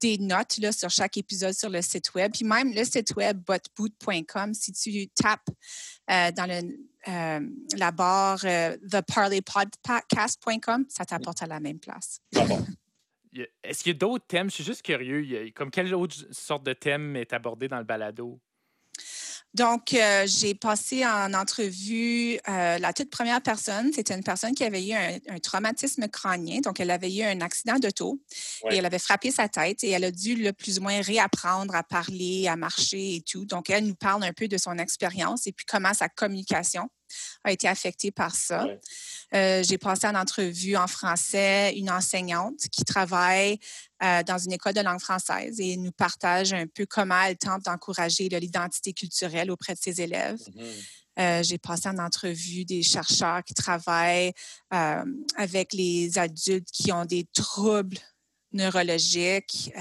des 0.00 0.16
notes 0.16 0.56
là, 0.56 0.72
sur 0.72 0.88
chaque 0.88 1.18
épisode 1.18 1.52
sur 1.52 1.68
le 1.68 1.82
site 1.82 2.14
web. 2.14 2.32
Puis 2.32 2.46
même 2.46 2.72
le 2.72 2.82
site 2.82 3.14
web 3.14 3.42
botboot.com, 3.46 4.54
si 4.54 4.72
tu 4.72 5.06
tapes 5.08 5.50
dans 6.08 6.48
le, 6.48 6.62
la 7.76 7.90
barre 7.92 8.40
theparleypodcast.com, 8.90 10.86
ça 10.88 11.04
t'apporte 11.04 11.42
à 11.42 11.46
la 11.46 11.60
même 11.60 11.78
place. 11.78 12.20
Ah 12.34 12.46
est-ce 13.62 13.82
qu'il 13.82 13.92
y 13.92 13.96
a 13.96 13.98
d'autres 13.98 14.26
thèmes? 14.26 14.50
Je 14.50 14.56
suis 14.56 14.64
juste 14.64 14.82
curieux. 14.82 15.50
Comme 15.54 15.70
quelle 15.70 15.94
autre 15.94 16.16
sorte 16.30 16.64
de 16.64 16.72
thème 16.72 17.16
est 17.16 17.32
abordé 17.32 17.68
dans 17.68 17.78
le 17.78 17.84
balado? 17.84 18.40
Donc, 19.54 19.94
euh, 19.94 20.24
j'ai 20.26 20.54
passé 20.56 21.06
en 21.06 21.32
entrevue 21.32 22.40
euh, 22.48 22.78
la 22.78 22.92
toute 22.92 23.08
première 23.08 23.40
personne. 23.40 23.92
C'était 23.92 24.14
une 24.14 24.24
personne 24.24 24.52
qui 24.52 24.64
avait 24.64 24.84
eu 24.84 24.92
un, 24.92 25.38
traumatisme 25.38 26.08
crânien. 26.08 26.58
Donc, 26.60 26.80
elle 26.80 26.90
avait 26.90 27.14
eu 27.14 27.22
un 27.22 27.40
accident 27.40 27.78
d'auto 27.78 28.20
et 28.68 28.76
elle 28.76 28.86
avait 28.86 28.98
frappé 28.98 29.30
sa 29.30 29.48
tête 29.48 29.84
et 29.84 29.90
elle 29.90 30.02
a 30.02 30.10
dû 30.10 30.34
le 30.34 30.52
plus 30.52 30.80
ou 30.80 30.82
moins 30.82 31.00
réapprendre 31.00 31.76
à 31.76 31.84
parler, 31.84 32.48
à 32.48 32.56
marcher 32.56 33.14
et 33.16 33.20
tout. 33.20 33.44
Donc, 33.44 33.70
elle 33.70 33.86
nous 33.86 33.94
parle 33.94 34.24
un 34.24 34.32
peu 34.32 34.48
de 34.48 34.58
son 34.58 34.76
expérience 34.78 35.46
et 35.46 35.52
puis 35.52 35.66
comment 35.66 35.94
sa 35.94 36.08
communication 36.08 36.88
a 37.44 37.52
été 37.52 37.68
affectée 37.68 38.10
par 38.10 38.34
ça. 38.34 38.66
Euh, 39.34 39.62
j'ai 39.62 39.78
passé 39.78 40.06
en 40.06 40.14
entrevue 40.14 40.76
en 40.76 40.86
français 40.86 41.76
une 41.76 41.90
enseignante 41.90 42.68
qui 42.70 42.84
travaille 42.84 43.58
euh, 44.02 44.22
dans 44.22 44.38
une 44.38 44.52
école 44.52 44.74
de 44.74 44.80
langue 44.80 45.00
française 45.00 45.58
et 45.58 45.76
nous 45.76 45.92
partage 45.92 46.52
un 46.52 46.66
peu 46.66 46.86
comment 46.86 47.20
elle 47.22 47.36
tente 47.36 47.64
d'encourager 47.64 48.28
l'identité 48.28 48.92
culturelle 48.92 49.50
auprès 49.50 49.74
de 49.74 49.80
ses 49.80 50.00
élèves. 50.00 50.40
Mm-hmm. 50.40 50.62
Euh, 51.20 51.42
j'ai 51.42 51.58
passé 51.58 51.88
en 51.88 51.98
entrevue 51.98 52.64
des 52.64 52.82
chercheurs 52.82 53.42
qui 53.44 53.54
travaillent 53.54 54.32
avec 54.70 55.72
les 55.72 56.18
adultes 56.18 56.70
qui 56.72 56.90
ont 56.90 57.04
des 57.04 57.24
troubles 57.32 57.98
neurologiques, 58.52 59.72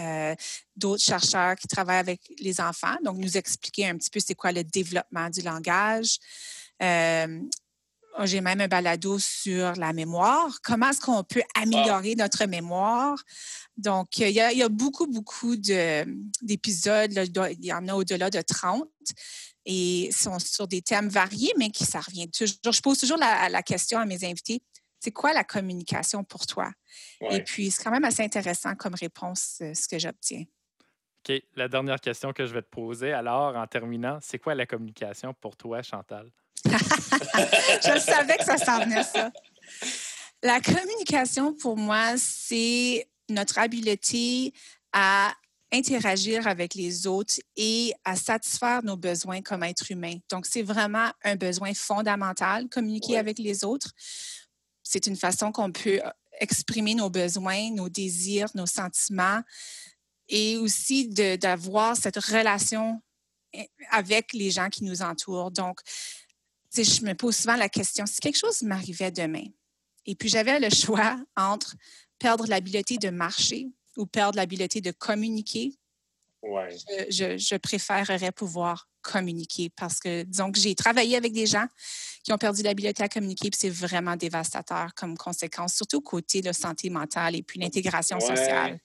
d'autres 0.75 1.03
chercheurs 1.03 1.55
qui 1.55 1.67
travaillent 1.67 1.97
avec 1.97 2.21
les 2.39 2.59
enfants, 2.61 2.95
donc 3.03 3.17
nous 3.17 3.37
expliquer 3.37 3.87
un 3.87 3.97
petit 3.97 4.09
peu 4.11 4.19
c'est 4.19 4.35
quoi 4.35 4.51
le 4.51 4.63
développement 4.63 5.29
du 5.29 5.41
langage. 5.41 6.19
J'ai 8.23 8.41
même 8.41 8.61
un 8.61 8.67
balado 8.67 9.17
sur 9.17 9.73
la 9.73 9.91
mémoire. 9.91 10.59
Comment 10.63 10.89
est-ce 10.89 11.01
qu'on 11.01 11.23
peut 11.23 11.41
améliorer 11.55 12.15
notre 12.15 12.45
mémoire? 12.45 13.17
Donc, 13.75 14.19
il 14.19 14.29
y, 14.29 14.39
a, 14.39 14.69
beaucoup, 14.69 15.07
beaucoup 15.07 15.55
d'épisodes. 15.55 17.11
Il 17.11 17.65
y 17.65 17.73
en 17.73 17.87
a 17.87 17.95
au-delà 17.95 18.29
de 18.29 18.41
30 18.41 18.87
et 19.65 20.09
sont 20.11 20.37
sur 20.39 20.67
des 20.67 20.81
thèmes 20.81 21.09
variés, 21.09 21.53
mais 21.57 21.69
qui 21.69 21.85
ça 21.85 22.01
revient 22.01 22.29
toujours. 22.29 22.71
Je 22.71 22.81
pose 22.81 22.99
toujours 22.99 23.17
la, 23.17 23.63
question 23.63 23.99
à 23.99 24.05
mes 24.05 24.23
invités 24.25 24.61
c'est 24.99 25.11
quoi 25.11 25.33
la 25.33 25.43
communication 25.43 26.23
pour 26.23 26.47
toi? 26.47 26.71
Et 27.29 27.43
puis, 27.43 27.71
c'est 27.71 27.83
quand 27.83 27.91
même 27.91 28.05
assez 28.05 28.23
intéressant 28.23 28.73
comme 28.75 28.95
réponse, 28.95 29.59
euh, 29.61 29.73
ce 29.73 29.85
que 29.89 29.99
j'obtiens. 29.99 30.45
OK. 31.27 31.43
La 31.55 31.67
dernière 31.67 31.99
question 31.99 32.31
que 32.31 32.45
je 32.45 32.53
vais 32.53 32.61
te 32.61 32.69
poser, 32.69 33.11
alors, 33.11 33.53
en 33.53 33.67
terminant, 33.67 34.19
c'est 34.21 34.39
quoi 34.39 34.55
la 34.55 34.65
communication 34.65 35.33
pour 35.33 35.57
toi, 35.57 35.81
Chantal? 35.81 36.31
je 36.65 37.99
savais 37.99 38.37
que 38.37 38.45
ça 38.45 38.57
s'en 38.57 38.79
venait, 38.79 39.03
ça. 39.03 39.31
La 40.41 40.59
communication, 40.59 41.53
pour 41.53 41.77
moi, 41.77 42.15
c'est 42.17 43.07
notre 43.29 43.59
habileté 43.59 44.53
à 44.91 45.33
interagir 45.71 46.47
avec 46.47 46.75
les 46.75 47.07
autres 47.07 47.35
et 47.55 47.93
à 48.05 48.15
satisfaire 48.15 48.83
nos 48.83 48.95
besoins 48.95 49.41
comme 49.41 49.63
être 49.63 49.91
humain. 49.91 50.15
Donc, 50.29 50.45
c'est 50.45 50.61
vraiment 50.61 51.09
un 51.23 51.35
besoin 51.35 51.73
fondamental, 51.73 52.69
communiquer 52.69 53.17
avec 53.17 53.39
les 53.39 53.63
autres. 53.63 53.91
C'est 54.83 55.07
une 55.07 55.15
façon 55.15 55.51
qu'on 55.51 55.71
peut 55.71 55.99
exprimer 56.39 56.93
nos 56.93 57.09
besoins, 57.09 57.71
nos 57.71 57.89
désirs, 57.89 58.49
nos 58.53 58.67
sentiments 58.67 59.41
et 60.29 60.57
aussi 60.57 61.09
d'avoir 61.09 61.97
cette 61.97 62.17
relation 62.17 63.01
eh, 63.53 63.69
avec 63.91 64.33
les 64.33 64.51
gens 64.51 64.69
qui 64.69 64.83
nous 64.83 65.01
entourent. 65.01 65.51
Donc, 65.51 65.79
je 66.75 67.05
me 67.05 67.13
pose 67.13 67.35
souvent 67.35 67.55
la 67.55 67.69
question, 67.69 68.05
si 68.05 68.19
quelque 68.19 68.37
chose 68.37 68.61
m'arrivait 68.61 69.11
demain, 69.11 69.45
et 70.05 70.15
puis 70.15 70.29
j'avais 70.29 70.59
le 70.59 70.69
choix 70.69 71.17
entre 71.35 71.75
perdre 72.19 72.45
l'habileté 72.47 72.97
de 72.97 73.09
marcher 73.09 73.67
ou 73.97 74.05
perdre 74.05 74.37
l'habileté 74.37 74.81
de 74.81 74.91
communiquer, 74.91 75.77
je, 76.43 77.57
préférerais 77.57 78.31
pouvoir 78.31 78.89
communiquer 79.01 79.69
parce 79.75 79.99
que, 79.99 80.23
disons 80.23 80.51
que 80.51 80.59
j'ai 80.59 80.75
travaillé 80.75 81.15
avec 81.15 81.33
des 81.33 81.45
gens 81.45 81.67
qui 82.23 82.33
ont 82.33 82.37
perdu 82.37 82.63
l'habileté 82.63 83.03
à 83.03 83.09
communiquer, 83.09 83.49
puis 83.49 83.59
c'est 83.59 83.69
vraiment 83.69 84.15
dévastateur 84.15 84.93
comme 84.95 85.17
conséquence, 85.17 85.75
surtout 85.75 86.01
côté 86.01 86.41
de 86.41 86.51
santé 86.51 86.89
mentale 86.89 87.35
et 87.35 87.43
puis 87.43 87.59
l'intégration 87.59 88.19
sociale 88.19 88.79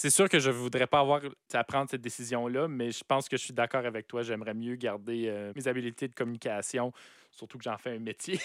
c'est 0.00 0.10
sûr 0.10 0.28
que 0.28 0.38
je 0.38 0.48
voudrais 0.52 0.86
pas 0.86 1.00
avoir 1.00 1.20
à 1.52 1.64
prendre 1.64 1.90
cette 1.90 2.02
décision-là, 2.02 2.68
mais 2.68 2.92
je 2.92 3.02
pense 3.02 3.28
que 3.28 3.36
je 3.36 3.42
suis 3.42 3.52
d'accord 3.52 3.84
avec 3.84 4.06
toi. 4.06 4.22
J'aimerais 4.22 4.54
mieux 4.54 4.76
garder 4.76 5.24
euh, 5.26 5.52
mes 5.56 5.66
habiletés 5.66 6.06
de 6.06 6.14
communication, 6.14 6.92
surtout 7.32 7.58
que 7.58 7.64
j'en 7.64 7.76
fais 7.78 7.96
un 7.96 7.98
métier. 7.98 8.38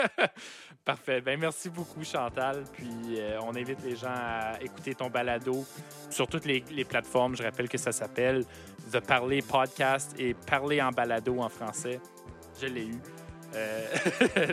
Parfait. 0.84 1.22
Ben, 1.22 1.40
merci 1.40 1.70
beaucoup, 1.70 2.04
Chantal. 2.04 2.64
Puis 2.74 2.86
euh, 3.16 3.40
on 3.44 3.56
invite 3.56 3.82
les 3.82 3.96
gens 3.96 4.12
à 4.14 4.58
écouter 4.60 4.94
ton 4.94 5.08
balado 5.08 5.64
sur 6.10 6.26
toutes 6.26 6.44
les, 6.44 6.60
plateformes. 6.84 7.34
Je 7.34 7.44
rappelle 7.44 7.70
que 7.70 7.78
ça 7.78 7.90
s'appelle 7.90 8.44
The 8.92 9.00
Parler 9.00 9.40
Podcast 9.40 10.14
et 10.18 10.34
Parler 10.34 10.82
en 10.82 10.90
balado 10.90 11.40
en 11.40 11.48
français. 11.48 11.98
Je 12.60 12.66
l'ai 12.66 12.88
eu. 12.88 13.00
Euh, 13.54 13.86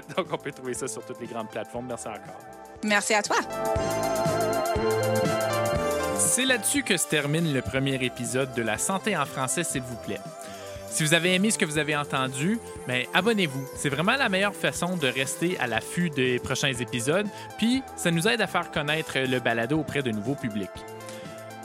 donc, 0.16 0.32
on 0.32 0.38
peut 0.38 0.54
trouver 0.54 0.76
ça 0.76 0.88
sur 0.88 1.06
toutes 1.06 1.20
les 1.20 1.28
grandes 1.28 1.50
plateformes. 1.50 1.88
Merci 1.88 2.08
encore. 2.08 2.40
Merci 2.86 3.14
à 3.16 3.22
toi. 3.22 3.36
C'est 6.36 6.44
là-dessus 6.44 6.84
que 6.84 6.98
se 6.98 7.08
termine 7.08 7.54
le 7.54 7.62
premier 7.62 7.96
épisode 8.04 8.54
de 8.56 8.62
La 8.62 8.78
santé 8.78 9.16
en 9.16 9.26
français, 9.26 9.64
s'il 9.64 9.84
vous 9.84 9.96
plaît. 9.96 10.20
Si 10.90 11.02
vous 11.02 11.14
avez 11.14 11.34
aimé 11.34 11.50
ce 11.50 11.58
que 11.58 11.64
vous 11.64 11.78
avez 11.78 11.96
entendu, 11.96 12.60
ben, 12.90 13.06
abonnez-vous. 13.14 13.66
C'est 13.78 13.88
vraiment 13.88 14.18
la 14.18 14.28
meilleure 14.28 14.54
façon 14.54 14.98
de 14.98 15.08
rester 15.08 15.58
à 15.60 15.68
l'affût 15.68 16.10
des 16.10 16.40
prochains 16.40 16.74
épisodes, 16.74 17.26
puis 17.58 17.84
ça 17.96 18.12
nous 18.12 18.28
aide 18.28 18.42
à 18.42 18.48
faire 18.48 18.70
connaître 18.70 19.18
le 19.18 19.40
balado 19.40 19.80
auprès 19.80 20.02
de 20.02 20.12
nouveaux 20.12 20.36
publics. 20.36 20.68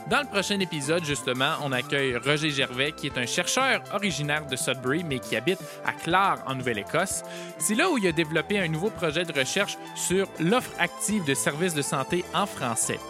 Dans 0.08 0.20
le 0.20 0.28
prochain 0.28 0.60
épisode, 0.60 1.04
justement, 1.04 1.54
on 1.64 1.72
accueille 1.72 2.16
Roger 2.16 2.50
Gervais, 2.50 2.92
qui 2.92 3.08
est 3.08 3.18
un 3.18 3.26
chercheur 3.26 3.82
originaire 3.92 4.46
de 4.46 4.54
Sudbury, 4.54 5.02
mais 5.02 5.18
qui 5.18 5.36
habite 5.36 5.58
à 5.84 5.92
Clare, 5.92 6.44
en 6.46 6.54
Nouvelle-Écosse. 6.54 7.24
C'est 7.58 7.74
là 7.74 7.90
où 7.90 7.98
il 7.98 8.06
a 8.06 8.12
développé 8.12 8.60
un 8.60 8.68
nouveau 8.68 8.90
projet 8.90 9.24
de 9.24 9.36
recherche 9.36 9.76
sur 9.96 10.28
l'offre 10.38 10.70
active 10.78 11.24
de 11.24 11.34
services 11.34 11.74
de 11.74 11.82
santé 11.82 12.24
en 12.34 12.46
français. 12.46 13.00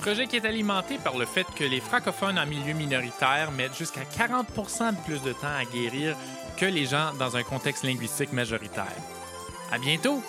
Projet 0.00 0.26
qui 0.26 0.36
est 0.36 0.46
alimenté 0.46 0.96
par 0.98 1.18
le 1.18 1.26
fait 1.26 1.46
que 1.56 1.64
les 1.64 1.80
francophones 1.80 2.38
en 2.38 2.46
milieu 2.46 2.72
minoritaire 2.72 3.50
mettent 3.50 3.76
jusqu'à 3.76 4.02
40% 4.02 4.96
de 4.96 5.00
plus 5.04 5.20
de 5.22 5.32
temps 5.32 5.54
à 5.58 5.64
guérir 5.64 6.16
que 6.56 6.66
les 6.66 6.86
gens 6.86 7.12
dans 7.18 7.36
un 7.36 7.42
contexte 7.42 7.84
linguistique 7.84 8.32
majoritaire. 8.32 8.86
À 9.70 9.78
bientôt! 9.78 10.22